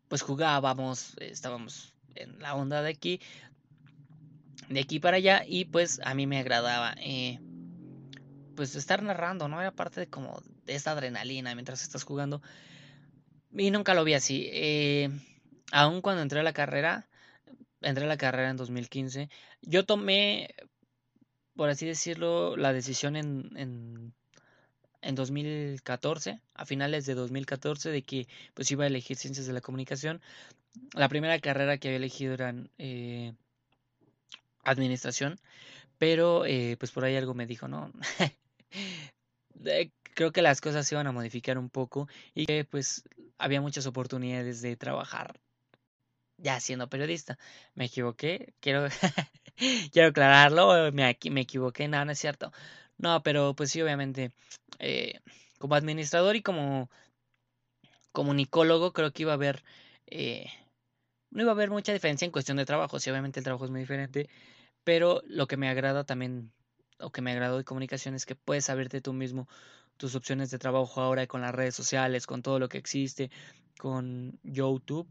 pues 0.06 0.22
jugábamos, 0.22 1.16
estábamos 1.18 1.92
en 2.14 2.38
la 2.38 2.54
onda 2.54 2.82
de 2.82 2.90
aquí, 2.90 3.20
de 4.68 4.78
aquí 4.78 5.00
para 5.00 5.16
allá 5.16 5.42
y 5.44 5.64
pues 5.64 6.00
a 6.04 6.14
mí 6.14 6.28
me 6.28 6.38
agradaba 6.38 6.94
eh, 6.98 7.40
pues 8.54 8.76
estar 8.76 9.02
narrando, 9.02 9.48
¿no? 9.48 9.60
Era 9.60 9.72
parte 9.72 9.98
de 9.98 10.06
como 10.06 10.40
de 10.66 10.76
esta 10.76 10.92
adrenalina 10.92 11.52
mientras 11.56 11.82
estás 11.82 12.04
jugando 12.04 12.42
y 13.52 13.72
nunca 13.72 13.92
lo 13.92 14.04
vi 14.04 14.14
así. 14.14 14.48
Eh, 14.52 15.10
aún 15.72 16.00
cuando 16.00 16.22
entré 16.22 16.38
a 16.38 16.44
la 16.44 16.52
carrera, 16.52 17.09
entré 17.82 18.04
a 18.04 18.08
la 18.08 18.16
carrera 18.16 18.50
en 18.50 18.56
2015. 18.56 19.28
Yo 19.62 19.84
tomé, 19.84 20.54
por 21.54 21.68
así 21.68 21.86
decirlo, 21.86 22.56
la 22.56 22.72
decisión 22.72 23.16
en, 23.16 23.50
en, 23.56 24.14
en 25.02 25.14
2014, 25.14 26.40
a 26.54 26.66
finales 26.66 27.06
de 27.06 27.14
2014, 27.14 27.90
de 27.90 28.02
que 28.02 28.28
pues 28.54 28.70
iba 28.70 28.84
a 28.84 28.88
elegir 28.88 29.16
ciencias 29.16 29.46
de 29.46 29.52
la 29.52 29.60
comunicación. 29.60 30.20
La 30.94 31.08
primera 31.08 31.38
carrera 31.40 31.78
que 31.78 31.88
había 31.88 31.98
elegido 31.98 32.34
era 32.34 32.54
eh, 32.78 33.34
administración, 34.64 35.40
pero 35.98 36.44
eh, 36.46 36.76
pues 36.78 36.92
por 36.92 37.04
ahí 37.04 37.16
algo 37.16 37.34
me 37.34 37.46
dijo, 37.46 37.68
¿no? 37.68 37.92
creo 40.14 40.32
que 40.32 40.42
las 40.42 40.60
cosas 40.60 40.86
se 40.86 40.94
iban 40.94 41.06
a 41.06 41.12
modificar 41.12 41.58
un 41.58 41.70
poco 41.70 42.08
y 42.34 42.46
que 42.46 42.64
pues 42.64 43.04
había 43.38 43.60
muchas 43.60 43.86
oportunidades 43.86 44.62
de 44.62 44.76
trabajar 44.76 45.40
ya 46.42 46.60
siendo 46.60 46.88
periodista. 46.88 47.38
Me 47.74 47.86
equivoqué, 47.86 48.54
quiero, 48.60 48.88
quiero 49.92 50.08
aclararlo, 50.08 50.92
me, 50.92 51.16
me 51.30 51.40
equivoqué, 51.40 51.88
no, 51.88 52.04
no 52.04 52.12
es 52.12 52.18
cierto. 52.18 52.52
No, 52.98 53.22
pero 53.22 53.54
pues 53.54 53.70
sí, 53.70 53.80
obviamente, 53.82 54.32
eh, 54.78 55.20
como 55.58 55.74
administrador 55.74 56.36
y 56.36 56.42
como 56.42 56.90
comunicólogo, 58.12 58.92
creo 58.92 59.12
que 59.12 59.22
iba 59.22 59.32
a 59.32 59.34
haber, 59.36 59.62
eh, 60.06 60.46
no 61.30 61.42
iba 61.42 61.52
a 61.52 61.54
haber 61.54 61.70
mucha 61.70 61.92
diferencia 61.92 62.26
en 62.26 62.32
cuestión 62.32 62.56
de 62.56 62.66
trabajo, 62.66 62.98
sí, 62.98 63.10
obviamente 63.10 63.40
el 63.40 63.44
trabajo 63.44 63.64
es 63.64 63.70
muy 63.70 63.80
diferente, 63.80 64.28
pero 64.84 65.22
lo 65.26 65.46
que 65.46 65.56
me 65.56 65.68
agrada 65.68 66.04
también, 66.04 66.52
o 67.00 67.10
que 67.12 67.22
me 67.22 67.32
agradó 67.32 67.58
de 67.58 67.64
comunicación 67.64 68.14
es 68.14 68.26
que 68.26 68.36
puedes 68.36 68.70
abrirte 68.70 69.00
tú 69.00 69.12
mismo 69.12 69.48
tus 69.96 70.14
opciones 70.14 70.50
de 70.50 70.58
trabajo 70.58 71.00
ahora 71.00 71.26
con 71.26 71.42
las 71.42 71.54
redes 71.54 71.74
sociales, 71.74 72.26
con 72.26 72.42
todo 72.42 72.58
lo 72.58 72.68
que 72.68 72.78
existe, 72.78 73.30
con 73.80 74.38
YouTube. 74.42 75.08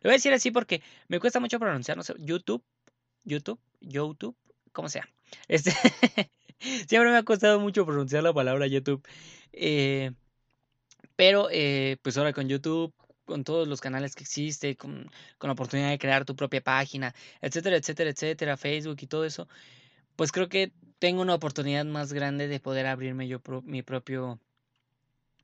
Le 0.00 0.08
voy 0.08 0.12
a 0.12 0.14
decir 0.14 0.32
así 0.32 0.50
porque 0.50 0.82
me 1.08 1.20
cuesta 1.20 1.38
mucho 1.38 1.58
pronunciar, 1.58 1.98
no 1.98 2.02
sé, 2.02 2.14
YouTube, 2.18 2.64
YouTube, 3.24 3.60
YouTube, 3.82 4.34
como 4.72 4.88
sea. 4.88 5.06
Este, 5.48 5.70
siempre 6.88 7.10
me 7.10 7.18
ha 7.18 7.22
costado 7.24 7.60
mucho 7.60 7.84
pronunciar 7.84 8.22
la 8.22 8.32
palabra 8.32 8.66
YouTube. 8.66 9.06
Eh, 9.52 10.12
pero 11.14 11.48
eh, 11.50 11.98
pues 12.00 12.16
ahora 12.16 12.32
con 12.32 12.48
YouTube, 12.48 12.94
con 13.26 13.44
todos 13.44 13.68
los 13.68 13.82
canales 13.82 14.14
que 14.14 14.22
existe, 14.22 14.76
con, 14.76 15.10
la 15.42 15.52
oportunidad 15.52 15.90
de 15.90 15.98
crear 15.98 16.24
tu 16.24 16.34
propia 16.34 16.62
página, 16.62 17.14
etcétera, 17.42 17.76
etcétera, 17.76 18.10
etcétera, 18.10 18.56
Facebook 18.56 18.96
y 19.02 19.06
todo 19.08 19.26
eso, 19.26 19.46
pues 20.16 20.32
creo 20.32 20.48
que 20.48 20.72
tengo 20.98 21.20
una 21.20 21.34
oportunidad 21.34 21.84
más 21.84 22.14
grande 22.14 22.48
de 22.48 22.60
poder 22.60 22.86
abrirme 22.86 23.28
yo 23.28 23.42
mi 23.64 23.82
propio 23.82 24.40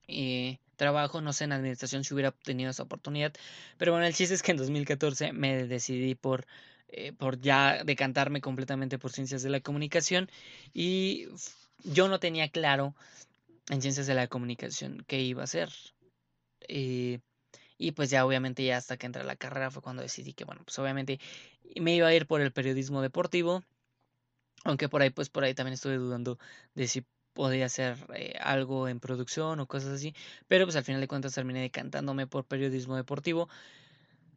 eh, 0.09 0.59
trabajo, 0.77 1.21
no 1.21 1.33
sé 1.33 1.45
en 1.45 1.53
administración 1.53 2.05
si 2.05 2.15
hubiera 2.15 2.33
tenido 2.33 2.71
esa 2.71 2.85
oportunidad, 2.85 3.33
pero 3.79 3.93
bueno, 3.93 4.07
el 4.07 4.15
chiste 4.15 4.35
es 4.35 4.43
que 4.43 4.53
en 4.53 4.59
2014 4.59 5.33
me 5.33 5.67
decidí 5.67 6.15
por, 6.15 6.47
eh, 6.89 7.13
por 7.13 7.41
ya 7.41 7.83
decantarme 7.85 8.41
completamente 8.41 8.99
por 8.99 9.13
ciencias 9.13 9.43
de 9.43 9.51
la 9.51 9.61
comunicación 9.61 10.31
y 10.73 11.27
yo 11.85 12.09
no 12.09 12.21
tenía 12.21 12.49
claro 12.49 12.95
en 13.71 13.83
ciencias 13.83 14.07
de 14.07 14.15
la 14.15 14.29
comunicación 14.29 15.05
qué 15.07 15.21
iba 15.21 15.43
a 15.43 15.45
hacer. 15.45 15.71
Eh, 16.69 17.21
y 17.79 17.93
pues 17.93 18.11
ya 18.11 18.25
obviamente 18.25 18.65
ya 18.65 18.79
hasta 18.79 18.97
que 18.97 19.07
entré 19.07 19.23
a 19.23 19.27
la 19.27 19.37
carrera 19.37 19.71
fue 19.71 19.83
cuando 19.83 20.03
decidí 20.03 20.33
que 20.33 20.45
bueno, 20.45 20.63
pues 20.65 20.79
obviamente 20.79 21.21
me 21.81 21.95
iba 21.95 22.09
a 22.09 22.15
ir 22.15 22.27
por 22.27 22.41
el 22.41 22.53
periodismo 22.53 23.03
deportivo. 23.03 23.65
Aunque 24.65 24.89
por 24.89 25.03
ahí, 25.03 25.11
pues 25.11 25.29
por 25.31 25.45
ahí 25.45 25.55
también 25.55 25.75
estuve 25.75 25.97
dudando 25.97 26.39
de 26.75 26.89
si 26.89 27.05
podía 27.37 27.67
hacer 27.67 27.99
eh, 28.15 28.35
algo 28.41 28.89
en 28.89 28.99
producción 28.99 29.61
o 29.61 29.67
cosas 29.69 29.91
así, 29.91 30.15
pero 30.49 30.65
pues 30.65 30.75
al 30.77 30.85
final 30.85 31.01
de 31.01 31.07
cuentas 31.07 31.35
terminé 31.35 31.61
decantándome 31.61 32.27
por 32.27 32.45
periodismo 32.47 32.97
deportivo. 32.97 33.49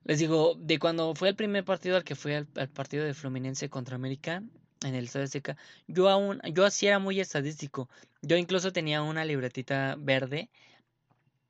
Les 0.03 0.19
digo, 0.19 0.55
de 0.59 0.79
cuando 0.79 1.15
fue 1.15 1.29
el 1.29 1.35
primer 1.35 1.63
partido 1.63 1.95
al 1.95 2.03
que 2.03 2.15
fue 2.15 2.35
al, 2.35 2.45
partido 2.69 3.05
de 3.05 3.13
Fluminense 3.13 3.69
contra 3.69 3.95
América 3.95 4.43
en 4.83 4.95
el 4.95 5.05
Estadio 5.05 5.27
Seca, 5.27 5.57
yo 5.87 6.09
aún, 6.09 6.41
yo 6.53 6.65
así 6.65 6.87
era 6.87 6.99
muy 6.99 7.19
estadístico. 7.19 7.89
Yo 8.21 8.35
incluso 8.37 8.71
tenía 8.73 9.01
una 9.01 9.23
libretita 9.25 9.95
verde, 9.97 10.49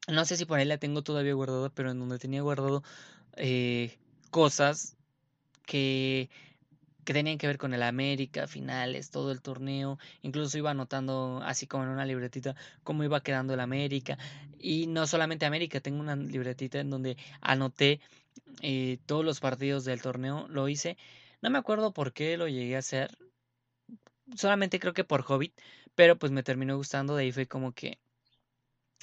no 0.08 0.26
sé 0.26 0.38
si 0.38 0.46
por 0.46 0.60
ahí 0.60 0.66
la 0.66 0.78
tengo 0.78 1.02
todavía 1.04 1.34
guardada, 1.34 1.70
pero 1.70 1.92
en 1.92 2.00
donde 2.00 2.20
tenía 2.20 2.42
guardado 2.42 2.84
eh, 3.38 3.98
cosas 4.32 4.98
que 5.66 6.30
que 7.04 7.14
tenían 7.14 7.38
que 7.38 7.48
ver 7.48 7.58
con 7.58 7.74
el 7.74 7.84
América, 7.84 8.48
finales, 8.48 9.12
todo 9.12 9.32
el 9.32 9.42
torneo. 9.42 9.98
Incluso 10.22 10.58
iba 10.58 10.72
anotando, 10.72 11.42
así 11.44 11.68
como 11.68 11.84
en 11.84 11.90
una 11.90 12.06
libretita, 12.06 12.56
cómo 12.84 13.04
iba 13.04 13.22
quedando 13.22 13.54
el 13.54 13.60
América. 13.60 14.18
Y 14.60 14.88
no 14.88 15.08
solamente 15.08 15.46
América, 15.46 15.80
tengo 15.80 16.00
una 16.00 16.16
libretita 16.16 16.80
en 16.80 16.90
donde 16.90 17.18
anoté 17.42 18.02
eh, 18.62 19.00
todos 19.06 19.26
los 19.26 19.40
partidos 19.40 19.86
del 19.86 20.02
torneo. 20.02 20.48
Lo 20.50 20.68
hice. 20.70 20.98
No 21.42 21.50
me 21.50 21.58
acuerdo 21.58 21.94
por 21.94 22.14
qué 22.14 22.38
lo 22.38 22.48
llegué 22.48 22.76
a 22.76 22.80
hacer. 22.80 23.18
Solamente 24.36 24.80
creo 24.80 24.94
que 24.94 25.04
por 25.04 25.26
Hobbit. 25.28 25.54
Pero 25.96 26.18
pues 26.18 26.32
me 26.32 26.44
terminó 26.44 26.78
gustando. 26.78 27.16
De 27.16 27.24
ahí 27.24 27.32
fue 27.32 27.48
como 27.48 27.74
que 27.74 28.00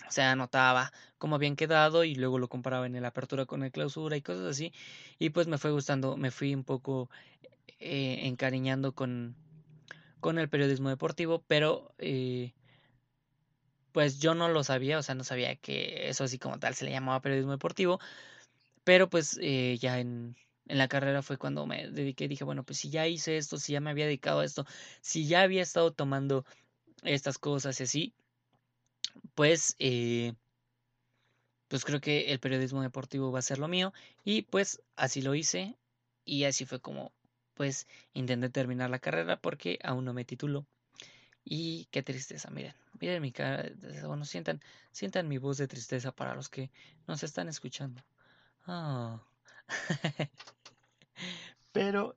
o 0.07 0.11
sea, 0.11 0.33
anotaba 0.33 0.93
cómo 1.19 1.37
habían 1.37 1.57
quedado 1.57 2.05
y 2.05 2.15
luego 2.15 2.39
lo 2.39 2.49
comparaba 2.49 2.87
en 2.87 2.95
el 2.97 3.05
apertura 3.05 3.47
con 3.47 3.63
el 3.65 3.73
clausura 3.73 4.17
y 4.17 4.23
cosas 4.23 4.47
así. 4.47 4.73
Y 5.19 5.31
pues 5.31 5.47
me 5.49 5.59
fue 5.59 5.73
gustando, 5.73 6.17
me 6.17 6.31
fui 6.31 6.55
un 6.55 6.65
poco 6.65 7.11
eh, 7.79 8.27
encariñando 8.27 8.95
con, 8.95 9.37
con 10.21 10.39
el 10.39 10.49
periodismo 10.49 10.89
deportivo, 10.89 11.45
pero 11.47 11.95
eh, 11.99 12.55
pues 13.93 14.19
yo 14.19 14.35
no 14.35 14.49
lo 14.49 14.65
sabía, 14.65 14.99
o 14.99 15.03
sea, 15.03 15.15
no 15.15 15.25
sabía 15.25 15.57
que 15.57 16.09
eso 16.09 16.25
así 16.25 16.39
como 16.39 16.59
tal 16.59 16.75
se 16.75 16.85
le 16.85 16.91
llamaba 16.91 17.23
periodismo 17.23 17.53
deportivo, 17.53 17.99
pero 18.85 19.11
pues 19.11 19.39
eh, 19.43 19.79
ya 19.81 20.01
en, 20.01 20.37
en 20.67 20.79
la 20.79 20.89
carrera 20.89 21.23
fue 21.23 21.39
cuando 21.39 21.67
me 21.67 21.89
dediqué, 21.91 22.29
dije, 22.29 22.45
bueno, 22.45 22.65
pues 22.65 22.79
si 22.79 22.91
ya 22.91 23.07
hice 23.09 23.37
esto, 23.39 23.59
si 23.59 23.73
ya 23.73 23.81
me 23.81 23.91
había 23.91 24.07
dedicado 24.07 24.41
a 24.41 24.45
esto, 24.45 24.67
si 25.01 25.27
ya 25.27 25.43
había 25.43 25.63
estado 25.63 25.93
tomando 25.93 26.45
estas 27.03 27.39
cosas 27.39 27.81
y 27.81 27.85
así, 27.85 28.15
pues, 29.35 29.77
pues 31.69 31.85
creo 31.85 32.01
que 32.01 32.33
el 32.33 32.41
periodismo 32.41 32.83
deportivo 32.83 33.33
va 33.33 33.39
a 33.41 33.43
ser 33.43 33.59
lo 33.59 33.69
mío 33.69 33.93
y 34.25 34.43
pues 34.43 34.83
así 34.97 35.23
lo 35.23 35.35
hice 35.35 35.77
y 36.25 36.45
así 36.45 36.65
fue 36.65 36.81
como 36.81 37.13
pues 37.57 37.89
intenté 38.13 38.51
terminar 38.51 38.91
la 38.91 38.99
carrera 38.99 39.41
porque 39.41 39.79
aún 39.83 40.05
no 40.05 40.13
me 40.13 40.25
titulo. 40.25 40.67
Y 41.45 41.87
qué 41.87 42.03
tristeza, 42.03 42.51
miren, 42.51 42.75
miren 43.01 43.23
mi 43.23 43.33
cara, 43.33 43.71
bueno, 44.05 44.25
sientan, 44.25 44.61
sientan 44.93 45.29
mi 45.29 45.39
voz 45.39 45.59
de 45.59 45.69
tristeza 45.69 46.13
para 46.13 46.35
los 46.35 46.49
que 46.49 46.71
nos 47.07 47.23
están 47.23 47.49
escuchando. 47.49 48.03
Ah. 48.67 49.21
Pero, 51.73 52.17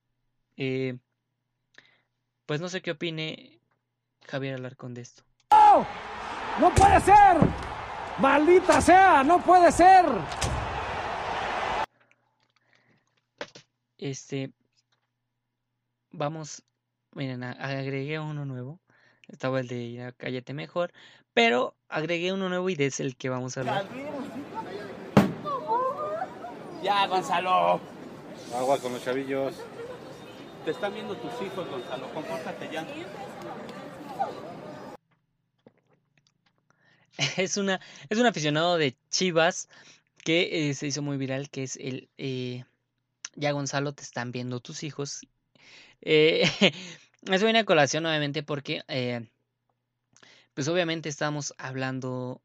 eh, 0.58 0.98
pues 2.46 2.60
no 2.60 2.70
sé 2.70 2.82
qué 2.82 2.92
opine 2.92 3.60
Javier 4.28 4.56
Alarcón 4.56 4.94
de 4.94 5.02
esto. 5.02 5.24
¡No! 5.52 5.88
¡No 6.60 6.74
puede 6.74 7.00
ser! 7.00 7.38
¡Maldita 8.20 8.82
sea! 8.82 9.24
¡No 9.24 9.42
puede 9.44 9.72
ser! 9.72 10.06
Este, 13.98 14.54
vamos, 16.12 16.64
miren, 17.14 17.44
agregué 17.44 18.20
uno 18.20 18.46
nuevo. 18.46 18.80
Estaba 19.28 19.60
el 19.60 19.68
de 19.68 20.14
Cállate 20.18 20.54
Mejor, 20.54 20.92
pero 21.34 21.76
agregué 21.88 22.34
uno 22.34 22.50
nuevo 22.50 22.70
y 22.70 22.76
es 22.80 23.00
el 23.00 23.16
que 23.16 23.30
vamos 23.30 23.58
a 23.58 23.60
hablar. 23.62 23.88
Ya, 26.82 27.06
Gonzalo. 27.08 27.80
Agua 28.56 28.80
con 28.80 28.94
los 28.94 29.04
chavillos. 29.04 29.56
Te 30.66 30.72
están 30.72 30.94
viendo 30.94 31.16
tus 31.16 31.32
hijos, 31.42 31.70
Gonzalo. 31.70 32.14
Compórtate 32.14 32.70
ya. 32.72 32.86
Es 37.38 37.58
una 37.58 37.82
es 38.10 38.18
un 38.18 38.26
aficionado 38.26 38.78
de 38.78 38.96
Chivas 39.10 39.68
que 40.24 40.70
eh, 40.70 40.74
se 40.74 40.88
hizo 40.88 41.02
muy 41.02 41.18
viral, 41.18 41.50
que 41.50 41.64
es 41.64 41.76
el 41.76 42.10
eh, 42.18 42.64
ya 43.36 43.52
Gonzalo 43.52 43.94
te 43.94 44.04
están 44.04 44.32
viendo 44.32 44.60
tus 44.60 44.84
hijos. 44.84 45.22
Eh, 46.02 46.44
es 47.32 47.44
una 47.44 47.64
colación 47.66 48.06
obviamente 48.06 48.44
porque 48.44 48.82
eh, 48.88 49.28
pues 50.54 50.68
obviamente 50.68 51.10
estamos 51.10 51.54
hablando 51.58 52.42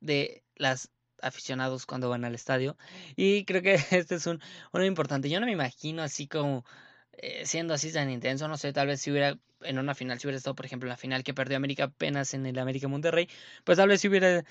de 0.00 0.42
las 0.56 0.90
aficionados 1.22 1.86
cuando 1.86 2.10
van 2.10 2.24
al 2.24 2.34
estadio. 2.34 2.76
Y 3.16 3.44
creo 3.44 3.62
que 3.62 3.74
este 3.90 4.16
es 4.16 4.26
un, 4.26 4.40
uno 4.72 4.84
importante. 4.84 5.30
Yo 5.30 5.40
no 5.40 5.46
me 5.46 5.52
imagino 5.52 6.02
así 6.02 6.26
como 6.28 6.64
eh, 7.12 7.46
siendo 7.46 7.74
así 7.74 7.92
tan 7.92 8.10
intenso. 8.10 8.48
No 8.48 8.56
sé, 8.56 8.72
tal 8.72 8.88
vez 8.88 9.00
si 9.00 9.10
hubiera 9.10 9.38
en 9.62 9.78
una 9.78 9.94
final, 9.94 10.18
si 10.18 10.26
hubiera 10.26 10.38
estado, 10.38 10.56
por 10.56 10.66
ejemplo, 10.66 10.88
en 10.88 10.90
la 10.90 10.96
final 10.96 11.22
que 11.24 11.34
perdió 11.34 11.56
América 11.56 11.84
apenas 11.84 12.34
en 12.34 12.46
el 12.46 12.58
América 12.58 12.88
Monterrey, 12.88 13.28
pues 13.64 13.78
tal 13.78 13.88
vez 13.88 14.00
si 14.00 14.08
hubiera 14.08 14.44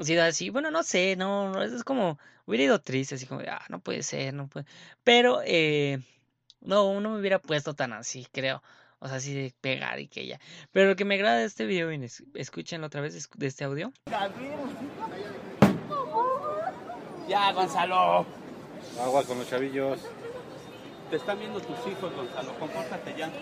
sido 0.00 0.22
así. 0.24 0.50
Bueno, 0.50 0.70
no 0.70 0.82
sé, 0.82 1.16
no, 1.16 1.50
no 1.52 1.62
es 1.62 1.84
como 1.84 2.18
hubiera 2.46 2.64
ido 2.64 2.80
triste, 2.80 3.16
así 3.16 3.26
como, 3.26 3.42
ah, 3.48 3.64
no 3.70 3.80
puede 3.80 4.02
ser, 4.02 4.34
no 4.34 4.48
puede. 4.48 4.66
Pero, 5.04 5.40
eh, 5.44 6.00
no, 6.60 7.00
no 7.00 7.10
me 7.10 7.20
hubiera 7.20 7.38
puesto 7.38 7.74
tan 7.74 7.92
así, 7.92 8.26
creo. 8.32 8.62
O 8.98 9.08
sea, 9.08 9.18
así 9.18 9.34
de 9.34 9.52
pegar 9.60 10.00
y 10.00 10.08
que 10.08 10.26
ya. 10.26 10.40
Pero 10.72 10.88
lo 10.88 10.96
que 10.96 11.04
me 11.04 11.16
agrada 11.16 11.38
de 11.38 11.44
este 11.44 11.66
video, 11.66 11.88
bien, 11.88 12.06
escúchenlo 12.34 12.86
otra 12.86 13.02
vez 13.02 13.28
de 13.34 13.46
este 13.46 13.64
audio. 13.64 13.92
Ya, 17.28 17.52
Gonzalo. 17.52 18.26
Agua 19.00 19.24
con 19.24 19.38
los 19.38 19.48
chavillos. 19.48 20.00
Te 21.10 21.16
están 21.16 21.38
viendo 21.38 21.60
tus 21.60 21.78
hijos, 21.86 22.14
Gonzalo. 22.14 22.58
Compórtate 22.58 23.14
ya. 23.16 23.30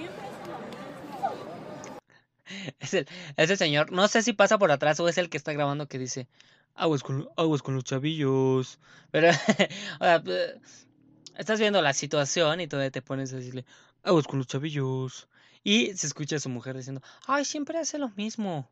Es 2.79 2.92
el, 2.92 3.09
es 3.37 3.50
el 3.50 3.57
señor, 3.57 3.90
no 3.90 4.07
sé 4.07 4.22
si 4.22 4.35
pasa 4.35 4.59
por 4.59 4.70
atrás 4.70 5.00
o 5.00 5.09
es 5.09 5.16
el 5.16 5.31
que 5.31 5.38
está 5.38 5.55
grabando 5.55 5.88
que 5.88 5.98
dice 5.98 6.29
aguas 6.74 7.03
con, 7.03 7.29
aguas 7.37 7.62
con 7.62 7.74
los 7.74 7.85
chavillos. 7.85 8.79
Pero, 9.11 9.31
o 10.00 10.05
sea, 10.05 10.22
estás 11.37 11.61
viendo 11.61 11.83
la 11.83 11.92
situación 11.92 12.61
y 12.61 12.68
todavía 12.68 12.90
te 12.90 13.03
pones 13.03 13.33
a 13.33 13.37
decirle 13.37 13.64
aguas 14.03 14.27
con 14.27 14.38
los 14.38 14.47
chavillos. 14.47 15.29
Y 15.62 15.94
se 15.94 16.07
escucha 16.07 16.37
a 16.37 16.40
su 16.40 16.51
mujer 16.51 16.77
diciendo, 16.77 17.01
ay, 17.27 17.44
siempre 17.44 17.79
hace 17.79 17.99
lo 17.99 18.11
mismo. 18.11 18.70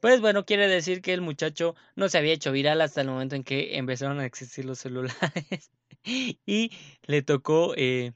Pues 0.00 0.20
bueno, 0.20 0.44
quiere 0.44 0.68
decir 0.68 1.02
que 1.02 1.12
el 1.12 1.22
muchacho 1.22 1.74
no 1.96 2.08
se 2.08 2.18
había 2.18 2.32
hecho 2.32 2.52
viral 2.52 2.80
hasta 2.82 3.00
el 3.00 3.08
momento 3.08 3.34
en 3.34 3.42
que 3.44 3.76
empezaron 3.78 4.20
a 4.20 4.26
existir 4.26 4.64
los 4.64 4.78
celulares. 4.78 5.70
y 6.46 6.70
le 7.02 7.22
tocó, 7.22 7.74
eh, 7.76 8.12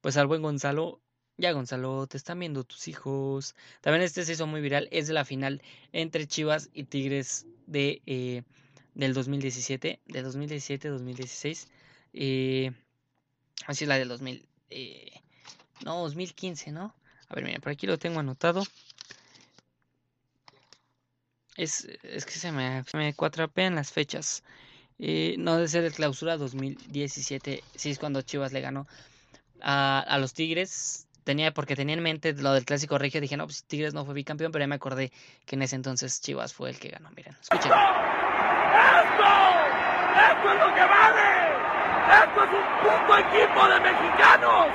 pues 0.00 0.16
al 0.16 0.26
buen 0.26 0.42
Gonzalo. 0.42 1.00
Ya, 1.38 1.52
Gonzalo, 1.52 2.06
te 2.06 2.18
están 2.18 2.38
viendo 2.38 2.64
tus 2.64 2.88
hijos. 2.88 3.54
También 3.80 4.02
este 4.02 4.24
se 4.24 4.32
hizo 4.32 4.46
muy 4.46 4.60
viral. 4.60 4.88
Es 4.90 5.06
de 5.06 5.14
la 5.14 5.24
final 5.24 5.62
entre 5.92 6.26
Chivas 6.26 6.68
y 6.74 6.84
Tigres 6.84 7.46
de, 7.66 8.02
eh, 8.06 8.42
del 8.94 9.14
2017. 9.14 10.00
De 10.04 10.24
2017-2016. 10.24 11.68
Eh, 12.12 12.72
así 13.66 13.84
es 13.84 13.88
la 13.88 13.98
del 13.98 14.08
2000. 14.08 14.46
Eh, 14.70 15.12
no, 15.84 15.98
2015, 16.02 16.72
¿no? 16.72 16.94
A 17.28 17.34
ver, 17.34 17.44
mira, 17.44 17.60
por 17.60 17.72
aquí 17.72 17.86
lo 17.86 17.98
tengo 17.98 18.20
anotado. 18.20 18.62
Es, 21.56 21.86
es 22.02 22.24
que 22.24 22.32
se 22.32 22.52
me, 22.52 22.82
se 22.84 22.96
me 22.96 23.14
cuatrapean 23.14 23.74
las 23.74 23.92
fechas. 23.92 24.42
Eh, 24.98 25.36
no 25.38 25.56
debe 25.56 25.68
ser 25.68 25.84
el 25.84 25.92
clausura 25.92 26.36
2017. 26.36 27.62
Sí, 27.74 27.90
es 27.90 27.98
cuando 27.98 28.22
Chivas 28.22 28.52
le 28.52 28.60
ganó 28.60 28.86
a, 29.60 30.00
a, 30.00 30.18
los 30.18 30.32
Tigres. 30.32 31.08
Tenía, 31.24 31.52
porque 31.52 31.76
tenía 31.76 31.94
en 31.94 32.02
mente 32.02 32.32
lo 32.34 32.52
del 32.52 32.64
clásico 32.64 32.98
regio. 32.98 33.20
Dije, 33.20 33.36
no, 33.36 33.46
pues 33.46 33.64
Tigres 33.64 33.94
no 33.94 34.04
fue 34.04 34.14
bicampeón, 34.14 34.52
pero 34.52 34.62
ya 34.62 34.68
me 34.68 34.74
acordé 34.74 35.12
que 35.46 35.56
en 35.56 35.62
ese 35.62 35.76
entonces 35.76 36.20
Chivas 36.20 36.52
fue 36.54 36.70
el 36.70 36.78
que 36.78 36.88
ganó. 36.88 37.10
Miren, 37.10 37.36
escuchen. 37.40 37.72
¡Esto! 37.72 37.78
¡Esto 40.14 40.52
es 40.52 40.58
lo 40.58 40.74
que 40.74 40.80
vale! 40.80 41.61
¡Esto 42.10 42.44
es 42.44 42.50
un 42.50 42.66
puto 42.82 43.18
equipo 43.18 43.68
de 43.68 43.80
mexicanos! 43.80 44.66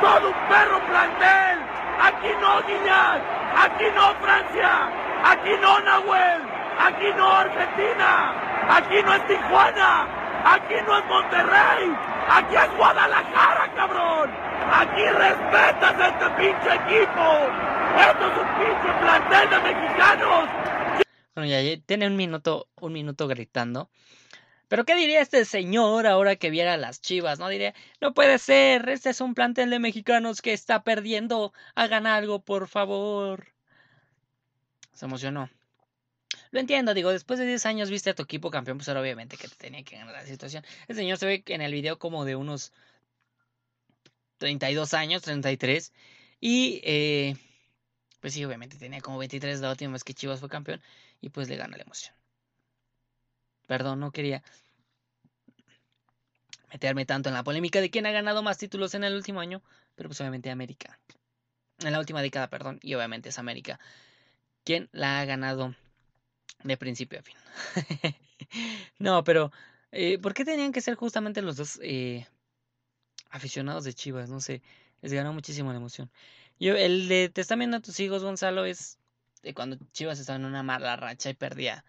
¡Todo 0.00 0.28
un 0.28 0.48
perro 0.48 0.80
plantel! 0.86 1.58
¡Aquí 2.00 2.32
no, 2.40 2.62
Guiñac! 2.62 3.20
¡Aquí 3.56 3.84
no, 3.94 4.14
Francia! 4.22 5.10
Aquí 5.22 5.50
no 5.60 5.80
Nahuel, 5.80 6.42
aquí 6.78 7.12
no 7.14 7.30
Argentina, 7.30 8.32
aquí 8.70 9.02
no 9.04 9.14
es 9.14 9.26
Tijuana, 9.26 10.08
aquí 10.46 10.74
no 10.86 10.98
es 10.98 11.04
Monterrey, 11.04 11.92
aquí 12.30 12.56
es 12.56 12.76
Guadalajara, 12.76 13.70
cabrón. 13.76 14.30
Aquí 14.72 15.02
respetas 15.02 15.94
este 16.00 16.30
pinche 16.38 16.74
equipo. 16.74 17.26
Esto 17.98 18.26
es 18.26 18.38
un 18.38 18.48
pinche 18.56 18.92
plantel 19.00 19.50
de 19.50 19.58
mexicanos. 19.60 20.48
Bueno, 21.34 21.50
ya 21.50 21.82
tiene 21.84 22.06
un 22.06 22.16
minuto, 22.16 22.68
un 22.80 22.92
minuto 22.94 23.28
gritando. 23.28 23.90
Pero 24.70 24.84
¿qué 24.84 24.94
diría 24.94 25.20
este 25.20 25.44
señor 25.44 26.06
ahora 26.06 26.36
que 26.36 26.48
viera 26.48 26.76
las 26.76 27.00
chivas? 27.00 27.40
No 27.40 27.48
diría, 27.48 27.74
no 28.00 28.14
puede 28.14 28.38
ser, 28.38 28.88
este 28.88 29.10
es 29.10 29.20
un 29.20 29.34
plantel 29.34 29.68
de 29.70 29.80
mexicanos 29.80 30.40
que 30.42 30.52
está 30.52 30.84
perdiendo, 30.84 31.52
hagan 31.74 32.06
algo, 32.06 32.44
por 32.44 32.68
favor 32.68 33.48
se 34.94 35.06
emocionó. 35.06 35.50
Lo 36.52 36.60
entiendo, 36.60 36.94
digo, 36.94 37.10
después 37.10 37.40
de 37.40 37.46
10 37.46 37.66
años 37.66 37.90
viste 37.90 38.10
a 38.10 38.14
tu 38.14 38.22
equipo 38.22 38.50
campeón, 38.50 38.78
pues 38.78 38.88
ahora 38.88 39.00
obviamente 39.00 39.36
que 39.36 39.48
te 39.48 39.56
tenía 39.56 39.82
que 39.82 39.96
ganar 39.96 40.14
la 40.14 40.24
situación. 40.24 40.64
El 40.86 40.94
señor 40.94 41.18
se 41.18 41.26
ve 41.26 41.42
en 41.46 41.62
el 41.62 41.72
video 41.72 41.98
como 41.98 42.24
de 42.24 42.36
unos 42.36 42.72
32 44.38 44.94
años, 44.94 45.22
33. 45.22 45.92
Y 46.40 46.80
eh, 46.84 47.36
pues 48.20 48.34
sí, 48.34 48.44
obviamente 48.44 48.76
tenía 48.76 49.00
como 49.00 49.18
23 49.18 49.60
la 49.60 49.70
última 49.70 49.94
vez 49.94 50.04
que 50.04 50.14
Chivas 50.14 50.38
fue 50.40 50.48
campeón. 50.48 50.80
Y 51.20 51.30
pues 51.30 51.48
le 51.48 51.56
gana 51.56 51.76
la 51.76 51.82
emoción. 51.82 52.19
Perdón, 53.70 54.00
no 54.00 54.10
quería 54.10 54.42
meterme 56.72 57.06
tanto 57.06 57.28
en 57.28 57.36
la 57.36 57.44
polémica 57.44 57.80
de 57.80 57.88
quién 57.88 58.04
ha 58.04 58.10
ganado 58.10 58.42
más 58.42 58.58
títulos 58.58 58.96
en 58.96 59.04
el 59.04 59.14
último 59.14 59.38
año. 59.38 59.62
Pero 59.94 60.08
pues 60.08 60.20
obviamente 60.20 60.50
América. 60.50 60.98
En 61.78 61.92
la 61.92 62.00
última 62.00 62.20
década, 62.20 62.50
perdón. 62.50 62.80
Y 62.82 62.94
obviamente 62.94 63.28
es 63.28 63.38
América 63.38 63.78
quién 64.64 64.88
la 64.90 65.20
ha 65.20 65.24
ganado 65.24 65.76
de 66.64 66.76
principio 66.76 67.20
a 67.20 67.22
fin. 67.22 67.36
no, 68.98 69.22
pero 69.22 69.52
eh, 69.92 70.18
¿por 70.18 70.34
qué 70.34 70.44
tenían 70.44 70.72
que 70.72 70.80
ser 70.80 70.96
justamente 70.96 71.40
los 71.40 71.56
dos 71.56 71.78
eh, 71.80 72.26
aficionados 73.30 73.84
de 73.84 73.94
Chivas? 73.94 74.30
No 74.30 74.40
sé, 74.40 74.62
les 75.00 75.12
ganó 75.12 75.32
muchísimo 75.32 75.70
la 75.70 75.78
emoción. 75.78 76.10
Yo, 76.58 76.74
el 76.74 77.06
de 77.06 77.28
Te 77.28 77.40
están 77.40 77.60
viendo 77.60 77.76
a 77.76 77.80
tus 77.80 78.00
hijos, 78.00 78.24
Gonzalo, 78.24 78.64
es 78.64 78.98
cuando 79.54 79.76
Chivas 79.92 80.18
estaba 80.18 80.40
en 80.40 80.44
una 80.44 80.64
mala 80.64 80.96
racha 80.96 81.30
y 81.30 81.34
perdía 81.34 81.84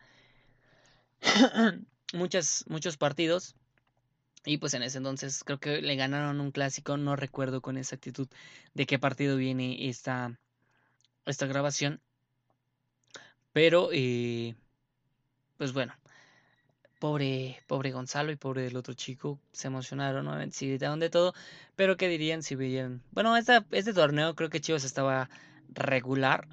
muchas, 2.13 2.65
muchos 2.67 2.97
partidos. 2.97 3.55
Y 4.43 4.57
pues 4.57 4.73
en 4.73 4.83
ese 4.83 4.97
entonces 4.97 5.43
creo 5.43 5.59
que 5.59 5.81
le 5.81 5.95
ganaron 5.95 6.41
un 6.41 6.51
clásico, 6.51 6.97
no 6.97 7.15
recuerdo 7.15 7.61
con 7.61 7.77
exactitud 7.77 8.27
de 8.73 8.85
qué 8.87 8.97
partido 8.97 9.37
viene 9.37 9.87
esta, 9.87 10.39
esta 11.25 11.45
grabación. 11.45 12.01
Pero, 13.53 13.89
eh, 13.91 14.55
pues 15.57 15.73
bueno, 15.73 15.93
pobre, 16.99 17.61
pobre 17.67 17.91
Gonzalo 17.91 18.31
y 18.31 18.35
pobre 18.35 18.63
del 18.63 18.77
otro 18.77 18.93
chico 18.93 19.39
se 19.51 19.67
emocionaron, 19.67 20.25
¿no? 20.25 20.51
Sí, 20.51 20.69
gritaron 20.69 20.99
de 20.99 21.09
todo, 21.09 21.33
pero 21.75 21.97
¿qué 21.97 22.07
dirían 22.07 22.43
si 22.43 22.55
veían? 22.55 23.03
Bueno, 23.11 23.35
esta, 23.37 23.65
este 23.71 23.93
torneo 23.93 24.35
creo 24.35 24.49
que 24.49 24.61
Chivas 24.61 24.83
estaba 24.83 25.29
regular, 25.69 26.47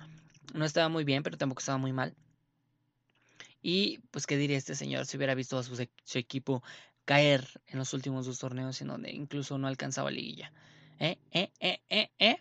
no 0.54 0.64
estaba 0.64 0.88
muy 0.88 1.04
bien, 1.04 1.22
pero 1.22 1.38
tampoco 1.38 1.61
estaba 1.61 1.78
muy 1.78 1.92
mal. 1.92 2.14
Y 3.70 3.98
pues, 4.12 4.26
¿qué 4.26 4.38
diría 4.38 4.57
este 4.57 4.74
señor 4.74 5.04
si 5.04 5.18
hubiera 5.18 5.35
visto 5.35 5.59
a 5.59 5.62
su, 5.62 5.76
equipo 6.14 6.62
caer 7.04 7.46
en 7.66 7.78
los 7.78 7.92
últimos 7.92 8.24
dos 8.24 8.38
torneos 8.38 8.81
en 8.81 8.88
donde 8.88 9.11
incluso 9.11 9.59
no 9.59 9.68
alcanzaba 9.68 10.11
liguilla? 10.11 10.54
¿Eh? 10.98 11.18
¿Eh? 11.33 11.52
¿Eh? 11.61 11.83
¿Eh? 11.90 12.11
¿Eh? 12.18 12.37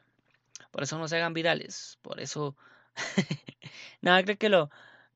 Por 0.72 0.84
eso 0.84 0.98
no 0.98 1.10
se 1.10 1.18
hagan 1.18 1.34
virales, 1.34 2.00
por 2.02 2.22
eso... 2.22 2.56
Nada, 4.02 4.24
creo 4.24 4.38
que 4.38 4.48
lo, 4.48 4.70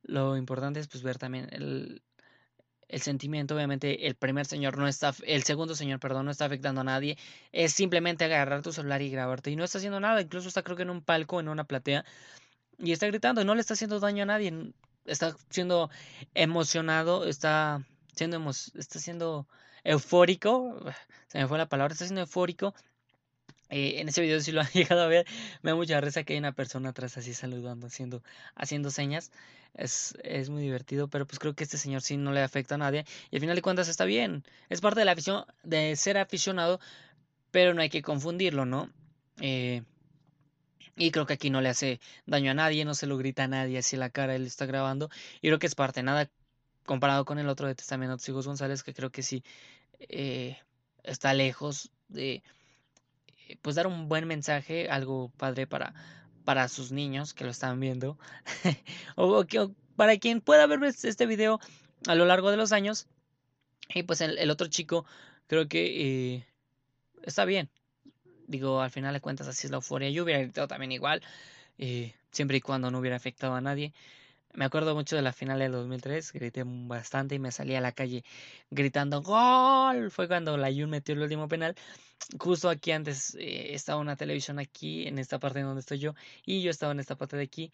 lo 0.04 0.36
importante 0.36 0.82
es 0.82 0.90
pues 0.90 1.02
ver 1.02 1.18
también 1.18 1.48
el, 1.54 2.02
el 2.90 3.02
sentimiento, 3.02 3.56
obviamente 3.56 4.06
el 4.06 4.16
primer 4.16 4.46
señor 4.46 4.78
no 4.78 4.90
está, 4.90 5.14
el 5.24 5.44
segundo 5.44 5.76
señor, 5.76 6.02
perdón, 6.02 6.26
no 6.26 6.32
está 6.32 6.44
afectando 6.44 6.82
a 6.82 6.84
nadie, 6.84 7.18
es 7.54 7.72
simplemente 7.72 8.26
agarrar 8.26 8.64
tu 8.64 8.74
celular 8.74 9.02
y 9.02 9.10
grabarte 9.10 9.50
y 9.50 9.56
no 9.56 9.64
está 9.64 9.78
haciendo 9.78 10.02
nada, 10.02 10.20
incluso 10.20 10.50
está 10.50 10.62
creo 10.62 10.76
que 10.76 10.84
en 10.84 10.90
un 10.90 11.02
palco, 11.02 11.40
en 11.40 11.48
una 11.48 11.64
platea 11.64 12.04
y 12.80 12.92
está 12.92 13.08
gritando 13.08 13.46
no 13.46 13.56
le 13.56 13.62
está 13.62 13.76
haciendo 13.76 14.02
daño 14.02 14.24
a 14.24 14.26
nadie, 14.26 14.74
está 15.06 15.36
siendo 15.50 15.90
emocionado, 16.34 17.26
está 17.26 17.86
siendo, 18.16 18.50
está 18.50 19.00
siendo 19.00 19.48
eufórico, 19.84 20.78
se 21.28 21.40
me 21.40 21.48
fue 21.48 21.58
la 21.58 21.70
palabra, 21.70 21.94
está 21.94 22.06
siendo 22.06 22.22
eufórico 22.22 22.74
eh, 23.72 24.02
en 24.02 24.10
ese 24.10 24.22
video 24.22 24.42
si 24.42 24.52
lo 24.52 24.62
han 24.62 24.68
llegado 24.74 25.02
a 25.02 25.08
ver, 25.08 25.26
me 25.62 25.72
da 25.72 25.76
mucha 25.76 26.00
risa 26.02 26.24
que 26.24 26.34
hay 26.34 26.40
una 26.40 26.52
persona 26.52 26.90
atrás 26.90 27.18
así 27.18 27.34
saludando, 27.34 27.88
haciendo, 27.88 28.22
haciendo 28.54 28.92
señas. 28.92 29.32
Es, 29.74 30.18
es 30.24 30.50
muy 30.50 30.62
divertido, 30.62 31.08
pero 31.08 31.26
pues 31.26 31.40
creo 31.40 31.56
que 31.56 31.64
este 31.64 31.78
señor 31.78 32.02
sí 32.02 32.18
no 32.18 32.34
le 32.34 32.42
afecta 32.42 32.76
a 32.76 32.78
nadie. 32.78 33.06
Y 33.32 33.38
al 33.38 33.40
final 33.40 33.56
de 33.56 33.62
cuentas 33.62 33.88
está 33.88 34.04
bien. 34.04 34.44
Es 34.70 34.82
parte 34.82 35.00
de 35.00 35.06
la 35.06 35.14
afición, 35.14 35.46
de 35.64 35.96
ser 35.96 36.18
aficionado, 36.18 36.82
pero 37.52 37.74
no 37.74 37.82
hay 37.82 37.90
que 37.90 38.02
confundirlo, 38.02 38.66
¿no? 38.66 38.90
Eh, 39.40 39.84
y 40.96 41.12
creo 41.12 41.26
que 41.26 41.34
aquí 41.34 41.50
no 41.50 41.62
le 41.62 41.70
hace 41.70 42.00
daño 42.26 42.52
a 42.52 42.54
nadie, 42.54 42.86
no 42.86 42.94
se 42.94 43.08
lo 43.08 43.18
grita 43.18 43.44
a 43.44 43.48
nadie 43.48 43.78
así 43.78 43.98
la 43.98 44.10
cara, 44.10 44.36
él 44.36 44.46
está 44.46 44.66
grabando. 44.66 45.10
Y 45.42 45.48
creo 45.48 45.60
que 45.60 45.68
es 45.68 45.76
parte, 45.76 46.04
nada 46.04 46.30
comparado 46.86 47.26
con 47.26 47.40
el 47.40 47.48
otro 47.50 47.68
de 47.68 47.76
Testamento 47.76 48.18
Hijos 48.28 48.48
González, 48.48 48.84
que 48.84 48.94
creo 48.94 49.12
que 49.12 49.24
sí 49.24 49.44
eh, 50.00 50.58
está 51.04 51.34
lejos 51.34 51.92
de 52.08 52.44
eh, 53.48 53.58
pues 53.62 53.76
dar 53.76 53.88
un 53.88 54.08
buen 54.08 54.28
mensaje, 54.28 54.90
algo 54.90 55.32
padre 55.38 55.68
para, 55.68 55.94
para 56.44 56.68
sus 56.68 56.92
niños 56.92 57.34
que 57.34 57.44
lo 57.44 57.52
están 57.52 57.80
viendo, 57.80 58.18
o, 59.16 59.46
para 59.96 60.18
quien 60.18 60.42
pueda 60.42 60.66
ver 60.68 60.84
este 60.84 61.26
video 61.26 61.60
a 62.08 62.16
lo 62.16 62.26
largo 62.26 62.52
de 62.52 62.58
los 62.58 62.72
años. 62.72 63.08
Y 63.94 64.04
pues 64.04 64.22
el, 64.22 64.50
otro 64.50 64.68
chico 64.68 65.06
creo 65.48 65.68
que 65.68 66.36
eh, 66.36 66.48
está 67.24 67.46
bien. 67.46 67.70
Digo, 68.52 68.82
al 68.82 68.92
final 68.92 69.14
de 69.14 69.22
cuentas 69.22 69.48
así 69.48 69.68
es 69.68 69.72
la 69.72 69.78
euforia. 69.78 70.10
Yo 70.10 70.24
hubiera 70.24 70.42
gritado 70.42 70.68
también 70.68 70.92
igual, 70.92 71.22
eh, 71.78 72.14
siempre 72.32 72.58
y 72.58 72.62
cuando 72.62 72.92
no 72.92 73.00
hubiera 73.00 73.16
afectado 73.16 73.56
a 73.56 73.62
nadie. 73.62 73.94
Me 74.54 74.66
acuerdo 74.66 74.94
mucho 74.96 75.16
de 75.16 75.22
la 75.22 75.32
final 75.32 75.60
del 75.60 75.72
2003, 75.72 76.34
grité 76.34 76.64
bastante 76.66 77.36
y 77.36 77.40
me 77.40 77.52
salí 77.54 77.76
a 77.76 77.82
la 77.82 77.94
calle 77.94 78.26
gritando 78.70 79.22
¡Gol! 79.22 80.12
Fue 80.12 80.28
cuando 80.28 80.58
la 80.58 80.70
Jun 80.70 80.90
metió 80.90 81.16
el 81.16 81.22
último 81.22 81.48
penal. 81.48 81.76
Justo 82.38 82.70
aquí 82.70 82.92
antes 82.92 83.36
eh, 83.36 83.74
estaba 83.74 84.02
una 84.02 84.18
televisión 84.18 84.60
aquí, 84.60 85.08
en 85.08 85.20
esta 85.20 85.40
parte 85.40 85.62
donde 85.62 85.80
estoy 85.80 86.00
yo, 86.00 86.14
y 86.46 86.62
yo 86.62 86.72
estaba 86.72 86.92
en 86.92 87.00
esta 87.00 87.16
parte 87.16 87.38
de 87.38 87.44
aquí 87.44 87.72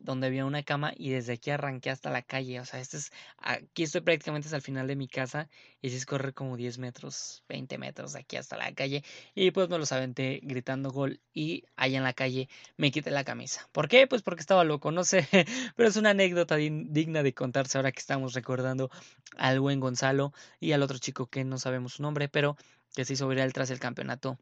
donde 0.00 0.26
había 0.26 0.44
una 0.44 0.62
cama 0.62 0.92
y 0.96 1.10
desde 1.10 1.34
aquí 1.34 1.50
arranqué 1.50 1.90
hasta 1.90 2.10
la 2.10 2.22
calle. 2.22 2.58
O 2.60 2.64
sea, 2.64 2.80
este 2.80 2.96
es, 2.96 3.12
aquí 3.38 3.84
estoy 3.84 4.00
prácticamente 4.00 4.46
hasta 4.48 4.56
el 4.56 4.62
final 4.62 4.86
de 4.86 4.96
mi 4.96 5.06
casa 5.08 5.48
y 5.80 5.90
si 5.90 5.96
es 5.96 6.06
correr 6.06 6.34
como 6.34 6.56
10 6.56 6.78
metros, 6.78 7.44
20 7.48 7.78
metros 7.78 8.14
de 8.14 8.20
aquí 8.20 8.36
hasta 8.36 8.56
la 8.56 8.72
calle. 8.74 9.04
Y 9.34 9.50
pues 9.52 9.68
me 9.68 9.78
los 9.78 9.92
aventé 9.92 10.40
gritando 10.42 10.90
gol 10.90 11.20
y 11.32 11.64
allá 11.76 11.98
en 11.98 12.04
la 12.04 12.14
calle 12.14 12.48
me 12.76 12.90
quité 12.90 13.10
la 13.10 13.24
camisa. 13.24 13.68
¿Por 13.72 13.88
qué? 13.88 14.06
Pues 14.06 14.22
porque 14.22 14.40
estaba 14.40 14.64
loco, 14.64 14.90
no 14.90 15.04
sé, 15.04 15.28
pero 15.76 15.88
es 15.88 15.96
una 15.96 16.10
anécdota 16.10 16.56
digna 16.56 17.22
de 17.22 17.34
contarse 17.34 17.78
ahora 17.78 17.92
que 17.92 18.00
estamos 18.00 18.34
recordando 18.34 18.90
al 19.36 19.60
buen 19.60 19.80
Gonzalo 19.80 20.32
y 20.58 20.72
al 20.72 20.82
otro 20.82 20.98
chico 20.98 21.26
que 21.26 21.44
no 21.44 21.58
sabemos 21.58 21.94
su 21.94 22.02
nombre, 22.02 22.28
pero 22.28 22.56
que 22.94 23.04
se 23.04 23.12
hizo 23.12 23.28
viral 23.28 23.52
tras 23.52 23.70
el 23.70 23.78
campeonato 23.78 24.38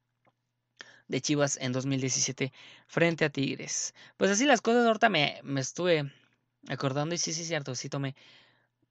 de 1.09 1.21
Chivas 1.21 1.59
en 1.61 1.73
2017 1.73 2.53
frente 2.87 3.25
a 3.25 3.31
Tigres. 3.31 3.94
Pues 4.16 4.31
así 4.31 4.44
las 4.44 4.61
cosas, 4.61 4.87
ahorita 4.87 5.09
me, 5.09 5.40
estuve 5.57 6.12
acordando 6.68 7.14
y 7.14 7.18
sí, 7.18 7.33
sí, 7.33 7.44
cierto, 7.44 7.75
sí 7.75 7.88
tomé. 7.88 8.14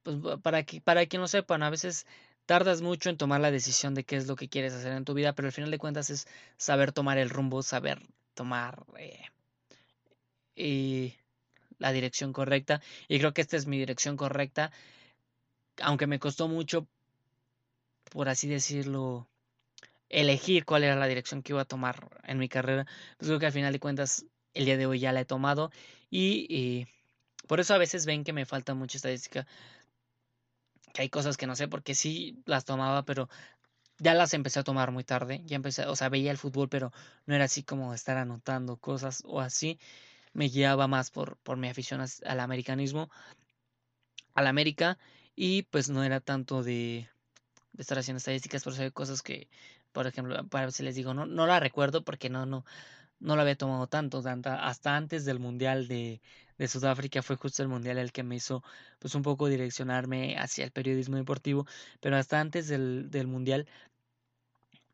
Pues 0.03 0.17
para, 0.41 0.63
que, 0.63 0.81
para 0.81 1.05
quien 1.05 1.21
lo 1.21 1.27
sepan, 1.27 1.63
a 1.63 1.69
veces 1.69 2.05
tardas 2.45 2.81
mucho 2.81 3.09
en 3.09 3.17
tomar 3.17 3.41
la 3.41 3.51
decisión 3.51 3.93
de 3.93 4.03
qué 4.03 4.17
es 4.17 4.27
lo 4.27 4.35
que 4.35 4.49
quieres 4.49 4.73
hacer 4.73 4.93
en 4.93 5.05
tu 5.05 5.13
vida, 5.13 5.33
pero 5.33 5.47
al 5.47 5.51
final 5.51 5.71
de 5.71 5.77
cuentas 5.77 6.09
es 6.09 6.27
saber 6.57 6.91
tomar 6.91 7.17
el 7.17 7.29
rumbo, 7.29 7.61
saber 7.61 8.01
tomar 8.33 8.85
eh, 8.97 9.21
y 10.55 11.15
la 11.77 11.91
dirección 11.91 12.33
correcta. 12.33 12.81
Y 13.07 13.19
creo 13.19 13.33
que 13.33 13.41
esta 13.41 13.57
es 13.57 13.67
mi 13.67 13.77
dirección 13.77 14.17
correcta, 14.17 14.71
aunque 15.81 16.07
me 16.07 16.19
costó 16.19 16.47
mucho, 16.47 16.87
por 18.11 18.29
así 18.29 18.47
decirlo, 18.47 19.27
elegir 20.09 20.65
cuál 20.65 20.83
era 20.83 20.95
la 20.95 21.07
dirección 21.07 21.43
que 21.43 21.53
iba 21.53 21.61
a 21.61 21.65
tomar 21.65 22.19
en 22.23 22.37
mi 22.37 22.49
carrera, 22.49 22.85
pues 23.17 23.27
creo 23.27 23.39
que 23.39 23.47
al 23.47 23.51
final 23.51 23.73
de 23.73 23.79
cuentas 23.79 24.25
el 24.53 24.65
día 24.65 24.77
de 24.77 24.85
hoy 24.85 24.99
ya 24.99 25.11
la 25.11 25.21
he 25.21 25.25
tomado 25.25 25.71
y, 26.09 26.87
por 27.47 27.59
eso 27.59 27.73
a 27.73 27.77
veces 27.77 28.05
ven 28.05 28.23
que 28.23 28.33
me 28.33 28.45
falta 28.45 28.73
mucha 28.73 28.97
estadística, 28.97 29.47
que 30.93 31.01
hay 31.01 31.09
cosas 31.09 31.37
que 31.37 31.47
no 31.47 31.55
sé 31.55 31.67
porque 31.67 31.95
sí 31.95 32.41
las 32.45 32.65
tomaba, 32.65 33.03
pero 33.05 33.29
ya 33.99 34.13
las 34.13 34.33
empecé 34.33 34.59
a 34.59 34.63
tomar 34.63 34.91
muy 34.91 35.03
tarde, 35.03 35.41
ya 35.45 35.55
empecé, 35.55 35.85
o 35.85 35.95
sea, 35.95 36.09
veía 36.09 36.31
el 36.31 36.37
fútbol, 36.37 36.69
pero 36.69 36.91
no 37.25 37.35
era 37.35 37.45
así 37.45 37.63
como 37.63 37.93
estar 37.93 38.17
anotando 38.17 38.77
cosas 38.77 39.23
o 39.25 39.41
así, 39.41 39.79
me 40.33 40.49
guiaba 40.49 40.87
más 40.87 41.11
por, 41.11 41.37
por 41.37 41.57
mi 41.57 41.69
afición 41.69 42.01
al 42.01 42.39
americanismo, 42.39 43.09
al 44.33 44.47
América, 44.47 44.97
y 45.35 45.63
pues 45.63 45.89
no 45.89 46.03
era 46.03 46.19
tanto 46.19 46.63
de, 46.63 47.09
de 47.73 47.81
estar 47.81 47.97
haciendo 47.99 48.17
estadísticas, 48.17 48.63
por 48.63 48.73
eso 48.73 48.83
hay 48.83 48.91
cosas 48.91 49.21
que 49.21 49.47
por 49.97 50.05
ejemplo, 50.05 50.47
para 50.47 50.69
si 50.69 50.83
les 50.83 50.93
digo, 50.93 51.15
no, 51.15 51.25
no 51.25 51.47
la 51.47 51.59
recuerdo 51.59 52.03
porque 52.03 52.29
no, 52.29 52.45
no, 52.45 52.63
no 53.19 53.35
la 53.35 53.41
había 53.41 53.55
tomado 53.55 53.87
tanto, 53.87 54.21
hasta 54.23 54.95
antes 54.95 55.25
del 55.25 55.39
Mundial 55.39 55.87
de, 55.87 56.21
de, 56.59 56.67
Sudáfrica 56.67 57.23
fue 57.23 57.35
justo 57.35 57.63
el 57.63 57.67
Mundial 57.67 57.97
el 57.97 58.11
que 58.11 58.21
me 58.21 58.35
hizo 58.35 58.63
pues 58.99 59.15
un 59.15 59.23
poco 59.23 59.47
direccionarme 59.47 60.37
hacia 60.37 60.65
el 60.65 60.71
periodismo 60.71 61.17
deportivo, 61.17 61.65
pero 61.99 62.15
hasta 62.15 62.39
antes 62.39 62.67
del, 62.67 63.09
del 63.09 63.25
Mundial 63.25 63.67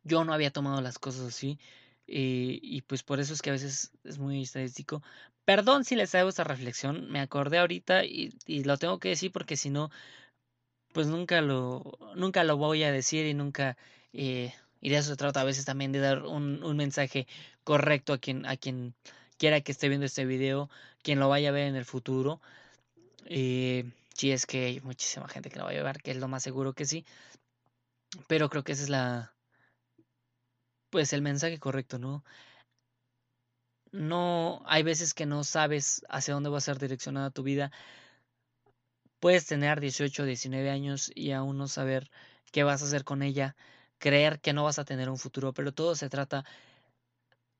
yo 0.05 0.23
no 0.23 0.33
había 0.33 0.51
tomado 0.51 0.79
las 0.79 0.99
cosas 0.99 1.25
así 1.27 1.59
y, 2.07 2.61
y, 2.63 2.83
pues 2.83 3.03
por 3.03 3.19
eso 3.19 3.33
es 3.33 3.41
que 3.41 3.49
a 3.49 3.53
veces 3.53 3.91
es 4.05 4.19
muy 4.19 4.43
estadístico. 4.43 5.03
Perdón 5.43 5.83
si 5.83 5.97
les 5.97 6.15
hago 6.15 6.29
esta 6.29 6.45
reflexión, 6.45 7.11
me 7.11 7.19
acordé 7.19 7.57
ahorita 7.59 8.05
y, 8.05 8.37
y 8.45 8.63
lo 8.63 8.77
tengo 8.77 8.99
que 8.99 9.09
decir 9.09 9.33
porque 9.33 9.57
si 9.57 9.69
no, 9.69 9.91
pues 10.93 11.07
nunca 11.07 11.41
lo, 11.41 11.99
nunca 12.15 12.45
lo 12.45 12.55
voy 12.55 12.83
a 12.83 12.91
decir 12.93 13.25
y 13.25 13.33
nunca... 13.33 13.75
Eh, 14.13 14.53
y 14.83 14.89
de 14.89 14.97
eso 14.97 15.11
se 15.11 15.15
trata 15.15 15.39
a 15.39 15.45
veces 15.45 15.63
también 15.63 15.93
de 15.93 15.99
dar 15.99 16.23
un, 16.23 16.59
mensaje 16.75 17.25
correcto 17.63 18.11
a 18.11 18.17
quien, 18.17 18.45
a 18.45 18.57
quien 18.57 18.93
quiera 19.37 19.61
que 19.61 19.71
esté 19.71 19.87
viendo 19.87 20.05
este 20.05 20.25
video, 20.25 20.69
quien 21.01 21.19
lo 21.19 21.29
vaya 21.29 21.49
a 21.49 21.51
ver 21.53 21.67
en 21.67 21.77
el 21.77 21.85
futuro. 21.85 22.41
Eh, 23.25 23.89
si 24.13 24.31
es 24.33 24.45
que 24.45 24.65
hay 24.65 24.81
muchísima 24.81 25.29
gente 25.29 25.49
que 25.49 25.57
lo 25.57 25.65
va 25.65 25.71
a 25.71 25.83
ver, 25.83 26.01
que 26.01 26.11
es 26.11 26.17
lo 26.17 26.27
más 26.27 26.43
seguro 26.43 26.73
que 26.73 26.83
sí. 26.83 27.05
Pero 28.27 28.49
creo 28.49 28.65
que 28.65 28.73
ese 28.73 28.83
es 28.83 28.89
la. 28.89 29.33
Pues 30.89 31.13
el 31.13 31.21
mensaje 31.21 31.59
correcto, 31.59 31.97
¿no? 31.97 32.25
No. 33.93 34.63
Hay 34.65 34.83
veces 34.83 35.13
que 35.13 35.25
no 35.25 35.45
sabes 35.45 36.05
hacia 36.09 36.33
dónde 36.33 36.49
va 36.49 36.57
a 36.57 36.61
ser 36.61 36.77
direccionada 36.77 37.31
tu 37.31 37.43
vida. 37.43 37.71
Puedes 39.21 39.45
tener 39.45 39.79
18 39.79 40.23
o 40.23 40.25
19 40.25 40.69
años 40.69 41.09
y 41.15 41.31
aún 41.31 41.57
no 41.57 41.69
saber 41.69 42.11
qué 42.51 42.63
vas 42.65 42.81
a 42.81 42.85
hacer 42.85 43.05
con 43.05 43.23
ella 43.23 43.55
creer 44.03 44.41
que 44.41 44.51
no 44.51 44.65
vas 44.65 44.79
a 44.79 44.83
tener 44.83 45.09
un 45.09 45.17
futuro, 45.17 45.53
pero 45.53 45.71
todo 45.71 45.95
se 45.95 46.09
trata 46.09 46.43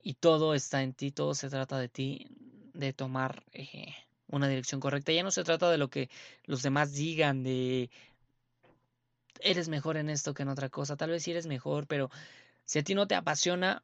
y 0.01 0.15
todo 0.15 0.53
está 0.53 0.83
en 0.83 0.93
ti, 0.93 1.09
todo 1.09 1.35
se 1.35 1.49
trata 1.49 1.79
de 1.79 1.87
ti, 1.87 2.27
de 2.73 2.91
tomar 2.91 3.45
eh, 3.53 3.95
una 4.27 4.49
dirección 4.49 4.81
correcta. 4.81 5.13
Ya 5.13 5.23
no 5.23 5.31
se 5.31 5.45
trata 5.45 5.71
de 5.71 5.77
lo 5.77 5.89
que 5.89 6.09
los 6.43 6.61
demás 6.61 6.91
digan, 6.91 7.43
de 7.43 7.89
eres 9.39 9.69
mejor 9.69 9.95
en 9.95 10.09
esto 10.09 10.33
que 10.33 10.43
en 10.43 10.49
otra 10.49 10.67
cosa, 10.67 10.97
tal 10.97 11.11
vez 11.11 11.23
sí 11.23 11.31
eres 11.31 11.47
mejor, 11.47 11.87
pero 11.87 12.11
si 12.65 12.79
a 12.79 12.83
ti 12.83 12.93
no 12.93 13.07
te 13.07 13.15
apasiona, 13.15 13.81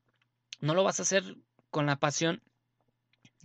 no 0.59 0.73
lo 0.73 0.83
vas 0.83 0.99
a 0.99 1.03
hacer 1.03 1.37
con 1.71 1.85
la 1.85 1.95
pasión 1.95 2.41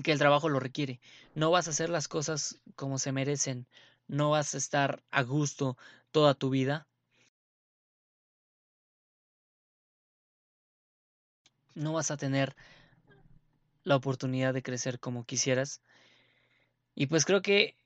que 0.02 0.10
el 0.10 0.18
trabajo 0.18 0.48
lo 0.48 0.58
requiere. 0.58 1.00
No 1.36 1.52
vas 1.52 1.68
a 1.68 1.70
hacer 1.70 1.88
las 1.88 2.08
cosas 2.08 2.58
como 2.74 2.98
se 2.98 3.12
merecen, 3.12 3.68
no 4.08 4.30
vas 4.30 4.56
a 4.56 4.58
estar 4.58 5.04
a 5.12 5.22
gusto 5.22 5.76
toda 6.10 6.34
tu 6.34 6.50
vida 6.50 6.88
no 11.74 11.92
vas 11.92 12.10
a 12.10 12.16
tener 12.16 12.56
la 13.82 13.96
oportunidad 13.96 14.54
de 14.54 14.62
crecer 14.62 14.98
como 14.98 15.24
quisieras. 15.24 15.80
Y 16.94 17.06
pues 17.06 17.24
creo 17.24 17.42
que 17.42 17.76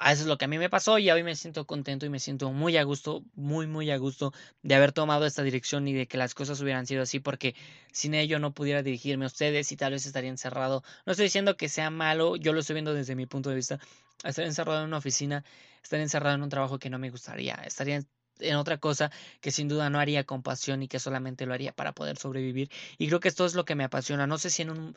eso 0.00 0.22
es 0.22 0.26
lo 0.26 0.38
que 0.38 0.46
a 0.46 0.48
mí 0.48 0.58
me 0.58 0.68
pasó 0.68 0.98
y 0.98 1.08
hoy 1.10 1.22
me 1.22 1.36
siento 1.36 1.66
contento 1.66 2.04
y 2.04 2.08
me 2.08 2.18
siento 2.18 2.50
muy 2.50 2.76
a 2.76 2.82
gusto, 2.82 3.22
muy, 3.34 3.66
muy 3.68 3.90
a 3.92 3.96
gusto 3.96 4.32
de 4.62 4.74
haber 4.74 4.92
tomado 4.92 5.24
esta 5.24 5.42
dirección 5.42 5.86
y 5.86 5.92
de 5.92 6.08
que 6.08 6.18
las 6.18 6.34
cosas 6.34 6.60
hubieran 6.60 6.86
sido 6.86 7.02
así, 7.02 7.20
porque 7.20 7.54
sin 7.92 8.14
ello 8.14 8.40
no 8.40 8.52
pudiera 8.52 8.82
dirigirme 8.82 9.24
a 9.24 9.28
ustedes 9.28 9.70
y 9.70 9.76
tal 9.76 9.92
vez 9.92 10.04
estaría 10.04 10.30
encerrado. 10.30 10.82
No 11.06 11.12
estoy 11.12 11.26
diciendo 11.26 11.56
que 11.56 11.68
sea 11.68 11.90
malo, 11.90 12.34
yo 12.36 12.52
lo 12.52 12.60
estoy 12.60 12.74
viendo 12.74 12.92
desde 12.92 13.14
mi 13.14 13.26
punto 13.26 13.50
de 13.50 13.56
vista. 13.56 13.78
Estar 14.24 14.44
encerrado 14.44 14.80
en 14.80 14.86
una 14.86 14.98
oficina, 14.98 15.44
estar 15.82 16.00
encerrado 16.00 16.34
en 16.34 16.42
un 16.42 16.48
trabajo 16.48 16.78
que 16.78 16.90
no 16.90 16.98
me 16.98 17.10
gustaría, 17.10 17.54
estaría 17.64 18.02
en 18.40 18.56
otra 18.56 18.78
cosa 18.78 19.10
que 19.40 19.50
sin 19.50 19.68
duda 19.68 19.90
no 19.90 20.00
haría 20.00 20.24
con 20.24 20.42
pasión 20.42 20.82
y 20.82 20.88
que 20.88 20.98
solamente 20.98 21.46
lo 21.46 21.54
haría 21.54 21.72
para 21.72 21.92
poder 21.92 22.16
sobrevivir. 22.18 22.70
Y 22.98 23.08
creo 23.08 23.20
que 23.20 23.28
esto 23.28 23.46
es 23.46 23.54
lo 23.54 23.64
que 23.64 23.74
me 23.74 23.84
apasiona. 23.84 24.26
No 24.26 24.38
sé 24.38 24.50
si 24.50 24.62
en 24.62 24.70
un 24.70 24.96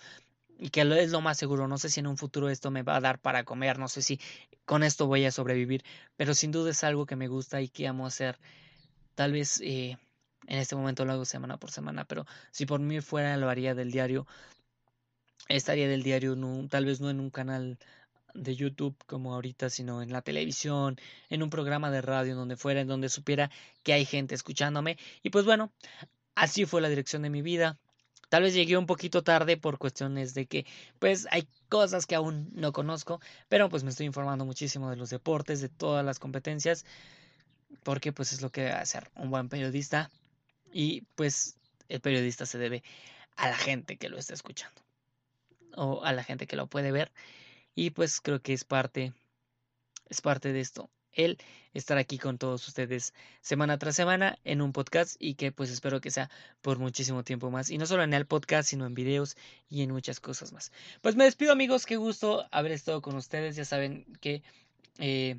y 0.59 0.69
que 0.69 0.81
es 0.81 1.11
lo 1.11 1.21
más 1.21 1.37
seguro. 1.37 1.67
No 1.67 1.77
sé 1.77 1.89
si 1.89 1.99
en 1.99 2.07
un 2.07 2.17
futuro 2.17 2.49
esto 2.49 2.71
me 2.71 2.83
va 2.83 2.95
a 2.97 3.01
dar 3.01 3.19
para 3.19 3.43
comer, 3.43 3.79
no 3.79 3.87
sé 3.87 4.01
si 4.01 4.19
con 4.65 4.83
esto 4.83 5.07
voy 5.07 5.25
a 5.25 5.31
sobrevivir, 5.31 5.83
pero 6.17 6.33
sin 6.33 6.51
duda 6.51 6.71
es 6.71 6.83
algo 6.83 7.05
que 7.05 7.15
me 7.15 7.27
gusta 7.27 7.61
y 7.61 7.69
que 7.69 7.87
amo 7.87 8.05
hacer. 8.05 8.39
Tal 9.15 9.31
vez 9.33 9.61
eh, 9.61 9.97
en 10.47 10.59
este 10.59 10.75
momento 10.75 11.05
lo 11.05 11.13
hago 11.13 11.25
semana 11.25 11.57
por 11.57 11.71
semana, 11.71 12.05
pero 12.05 12.25
si 12.51 12.65
por 12.65 12.79
mí 12.79 13.01
fuera 13.01 13.37
lo 13.37 13.49
haría 13.49 13.75
del 13.75 13.91
diario. 13.91 14.27
Estaría 15.47 15.87
del 15.87 16.03
diario, 16.03 16.35
tal 16.69 16.85
vez 16.85 16.99
no 16.99 17.09
en 17.09 17.19
un 17.21 17.29
canal 17.29 17.79
de 18.37 18.55
YouTube 18.55 18.95
como 19.05 19.33
ahorita, 19.33 19.69
sino 19.69 20.01
en 20.01 20.11
la 20.11 20.21
televisión, 20.21 20.97
en 21.29 21.43
un 21.43 21.49
programa 21.49 21.91
de 21.91 22.01
radio, 22.01 22.31
en 22.31 22.37
donde 22.37 22.55
fuera, 22.55 22.81
en 22.81 22.87
donde 22.87 23.09
supiera 23.09 23.51
que 23.83 23.93
hay 23.93 24.05
gente 24.05 24.35
escuchándome. 24.35 24.97
Y 25.23 25.29
pues 25.29 25.45
bueno, 25.45 25.71
así 26.35 26.65
fue 26.65 26.81
la 26.81 26.89
dirección 26.89 27.23
de 27.23 27.29
mi 27.29 27.41
vida. 27.41 27.79
Tal 28.29 28.43
vez 28.43 28.53
llegué 28.53 28.77
un 28.77 28.85
poquito 28.85 29.23
tarde 29.23 29.57
por 29.57 29.77
cuestiones 29.77 30.33
de 30.33 30.45
que 30.47 30.65
pues 30.99 31.27
hay 31.31 31.47
cosas 31.69 32.05
que 32.05 32.15
aún 32.15 32.49
no 32.53 32.73
conozco, 32.73 33.21
pero 33.47 33.69
pues 33.69 33.83
me 33.83 33.89
estoy 33.89 34.05
informando 34.05 34.45
muchísimo 34.45 34.89
de 34.89 34.97
los 34.97 35.09
deportes, 35.09 35.61
de 35.61 35.69
todas 35.69 36.05
las 36.05 36.19
competencias, 36.19 36.85
porque 37.83 38.11
pues 38.11 38.33
es 38.33 38.41
lo 38.41 38.51
que 38.51 38.61
debe 38.61 38.73
hacer 38.73 39.09
un 39.15 39.29
buen 39.31 39.47
periodista 39.49 40.11
y 40.73 41.01
pues 41.15 41.57
el 41.87 42.01
periodista 42.01 42.45
se 42.45 42.57
debe 42.57 42.83
a 43.37 43.49
la 43.49 43.55
gente 43.55 43.97
que 43.97 44.09
lo 44.09 44.17
está 44.17 44.33
escuchando 44.33 44.81
o 45.75 46.03
a 46.03 46.11
la 46.11 46.23
gente 46.23 46.47
que 46.47 46.57
lo 46.57 46.67
puede 46.67 46.91
ver 46.91 47.11
y 47.77 47.91
pues 47.91 48.19
creo 48.19 48.41
que 48.41 48.53
es 48.53 48.65
parte 48.65 49.13
es 50.09 50.19
parte 50.19 50.51
de 50.51 50.59
esto 50.59 50.89
el 51.13 51.37
estar 51.73 51.97
aquí 51.97 52.17
con 52.17 52.37
todos 52.37 52.67
ustedes 52.67 53.13
semana 53.41 53.77
tras 53.77 53.95
semana 53.95 54.39
en 54.43 54.61
un 54.61 54.73
podcast 54.73 55.15
y 55.19 55.35
que 55.35 55.51
pues 55.51 55.69
espero 55.69 56.01
que 56.01 56.11
sea 56.11 56.29
por 56.61 56.79
muchísimo 56.79 57.23
tiempo 57.23 57.51
más. 57.51 57.69
Y 57.69 57.77
no 57.77 57.85
solo 57.85 58.03
en 58.03 58.13
el 58.13 58.25
podcast, 58.25 58.69
sino 58.69 58.85
en 58.85 58.93
videos 58.93 59.35
y 59.69 59.81
en 59.81 59.91
muchas 59.91 60.19
cosas 60.19 60.53
más. 60.53 60.71
Pues 61.01 61.15
me 61.15 61.25
despido 61.25 61.51
amigos, 61.51 61.85
qué 61.85 61.97
gusto 61.97 62.47
haber 62.51 62.71
estado 62.71 63.01
con 63.01 63.15
ustedes. 63.15 63.55
Ya 63.55 63.65
saben 63.65 64.05
que... 64.21 64.43
Eh, 64.99 65.37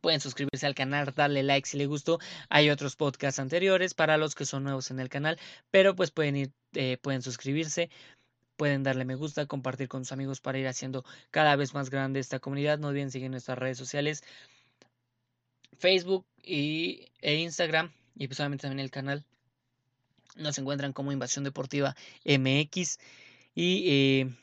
pueden 0.00 0.20
suscribirse 0.20 0.64
al 0.64 0.76
canal, 0.76 1.12
darle 1.14 1.42
like 1.42 1.68
si 1.68 1.76
les 1.76 1.88
gustó. 1.88 2.18
Hay 2.48 2.70
otros 2.70 2.94
podcasts 2.94 3.40
anteriores 3.40 3.94
para 3.94 4.16
los 4.16 4.34
que 4.34 4.44
son 4.44 4.62
nuevos 4.62 4.90
en 4.92 5.00
el 5.00 5.08
canal, 5.08 5.38
pero 5.70 5.96
pues 5.96 6.12
pueden 6.12 6.36
ir, 6.36 6.52
eh, 6.74 6.98
pueden 7.02 7.22
suscribirse, 7.22 7.90
pueden 8.58 8.82
darle 8.82 9.04
me 9.04 9.14
gusta, 9.14 9.46
compartir 9.46 9.88
con 9.88 10.04
sus 10.04 10.12
amigos 10.12 10.40
para 10.40 10.58
ir 10.58 10.66
haciendo 10.66 11.04
cada 11.30 11.54
vez 11.56 11.74
más 11.74 11.90
grande 11.90 12.20
esta 12.20 12.40
comunidad. 12.40 12.78
No 12.78 12.88
olviden 12.88 13.10
seguir 13.10 13.30
nuestras 13.30 13.56
redes 13.56 13.78
sociales. 13.78 14.24
Facebook 15.78 16.26
y, 16.42 17.06
e 17.22 17.36
Instagram 17.36 17.92
y 18.16 18.26
pues 18.26 18.40
obviamente 18.40 18.62
también 18.62 18.84
el 18.84 18.90
canal 18.90 19.24
nos 20.36 20.58
encuentran 20.58 20.92
como 20.92 21.12
Invasión 21.12 21.44
Deportiva 21.44 21.94
MX 22.24 22.98
y 23.54 23.84
eh, 23.86 24.34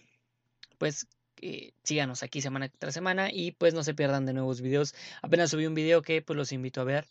pues 0.78 1.08
eh, 1.42 1.74
síganos 1.84 2.24
aquí 2.24 2.42
semana 2.42 2.70
tras 2.70 2.94
semana 2.94 3.30
y 3.32 3.52
pues 3.52 3.74
no 3.74 3.84
se 3.84 3.94
pierdan 3.94 4.26
de 4.26 4.34
nuevos 4.34 4.62
videos. 4.62 4.96
Apenas 5.22 5.52
subí 5.52 5.66
un 5.66 5.76
video 5.76 6.02
que 6.02 6.22
pues 6.22 6.38
los 6.38 6.54
invito 6.54 6.80
a 6.80 6.86
ver 6.86 7.06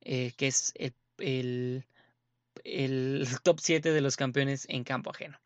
eh, 0.00 0.32
que 0.36 0.48
es 0.48 0.72
el, 0.74 0.92
el, 1.18 1.84
el 2.64 3.28
top 3.44 3.60
7 3.60 3.92
de 3.92 4.00
los 4.00 4.16
campeones 4.16 4.66
en 4.68 4.82
campo 4.82 5.10
ajeno. 5.10 5.38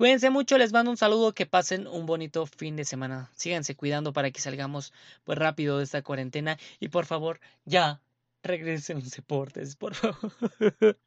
Cuídense 0.00 0.30
mucho, 0.30 0.56
les 0.56 0.72
mando 0.72 0.90
un 0.90 0.96
saludo, 0.96 1.34
que 1.34 1.44
pasen 1.44 1.86
un 1.86 2.06
bonito 2.06 2.46
fin 2.46 2.74
de 2.74 2.86
semana. 2.86 3.30
Síganse 3.36 3.76
cuidando 3.76 4.14
para 4.14 4.30
que 4.30 4.40
salgamos 4.40 4.94
pues 5.24 5.36
rápido 5.36 5.76
de 5.76 5.84
esta 5.84 6.00
cuarentena 6.00 6.56
y 6.78 6.88
por 6.88 7.04
favor, 7.04 7.38
ya 7.66 8.00
regresen 8.42 9.00
los 9.00 9.10
deportes, 9.10 9.76
por 9.76 9.94
favor. 9.94 10.32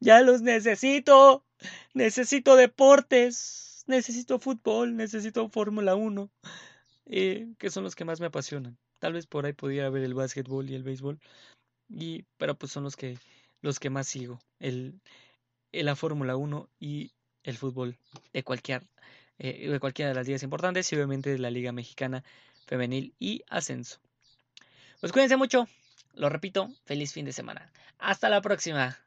ya 0.00 0.22
los 0.22 0.40
necesito. 0.40 1.44
Necesito 1.92 2.56
deportes. 2.56 3.84
Necesito 3.88 4.38
fútbol, 4.38 4.96
necesito 4.96 5.50
Fórmula 5.50 5.94
1, 5.94 6.30
eh, 7.04 7.52
que 7.58 7.68
son 7.68 7.84
los 7.84 7.94
que 7.94 8.06
más 8.06 8.20
me 8.20 8.26
apasionan. 8.28 8.78
Tal 9.00 9.12
vez 9.12 9.26
por 9.26 9.44
ahí 9.44 9.52
pudiera 9.52 9.88
haber 9.88 10.02
el 10.02 10.14
básquetbol 10.14 10.70
y 10.70 10.74
el 10.74 10.82
béisbol, 10.82 11.20
y, 11.90 12.24
pero 12.38 12.54
pues 12.54 12.72
son 12.72 12.84
los 12.84 12.96
que, 12.96 13.18
los 13.60 13.78
que 13.78 13.90
más 13.90 14.08
sigo. 14.08 14.40
El, 14.60 15.02
la 15.72 15.94
Fórmula 15.94 16.36
1 16.36 16.70
y 16.80 17.12
el 17.44 17.56
fútbol 17.56 17.96
de 18.32 18.42
cualquier 18.42 18.82
eh, 19.38 19.68
de 19.68 19.80
cualquiera 19.80 20.10
de 20.10 20.14
las 20.14 20.26
ligas 20.26 20.42
importantes 20.42 20.90
y 20.92 20.96
obviamente 20.96 21.30
de 21.30 21.38
la 21.38 21.50
Liga 21.50 21.72
Mexicana 21.72 22.22
Femenil 22.66 23.14
y 23.18 23.42
Ascenso. 23.48 23.98
Pues 25.00 25.12
cuídense 25.12 25.36
mucho, 25.36 25.68
lo 26.14 26.28
repito, 26.28 26.70
feliz 26.84 27.12
fin 27.12 27.24
de 27.24 27.32
semana. 27.32 27.72
Hasta 27.98 28.28
la 28.28 28.40
próxima. 28.40 29.03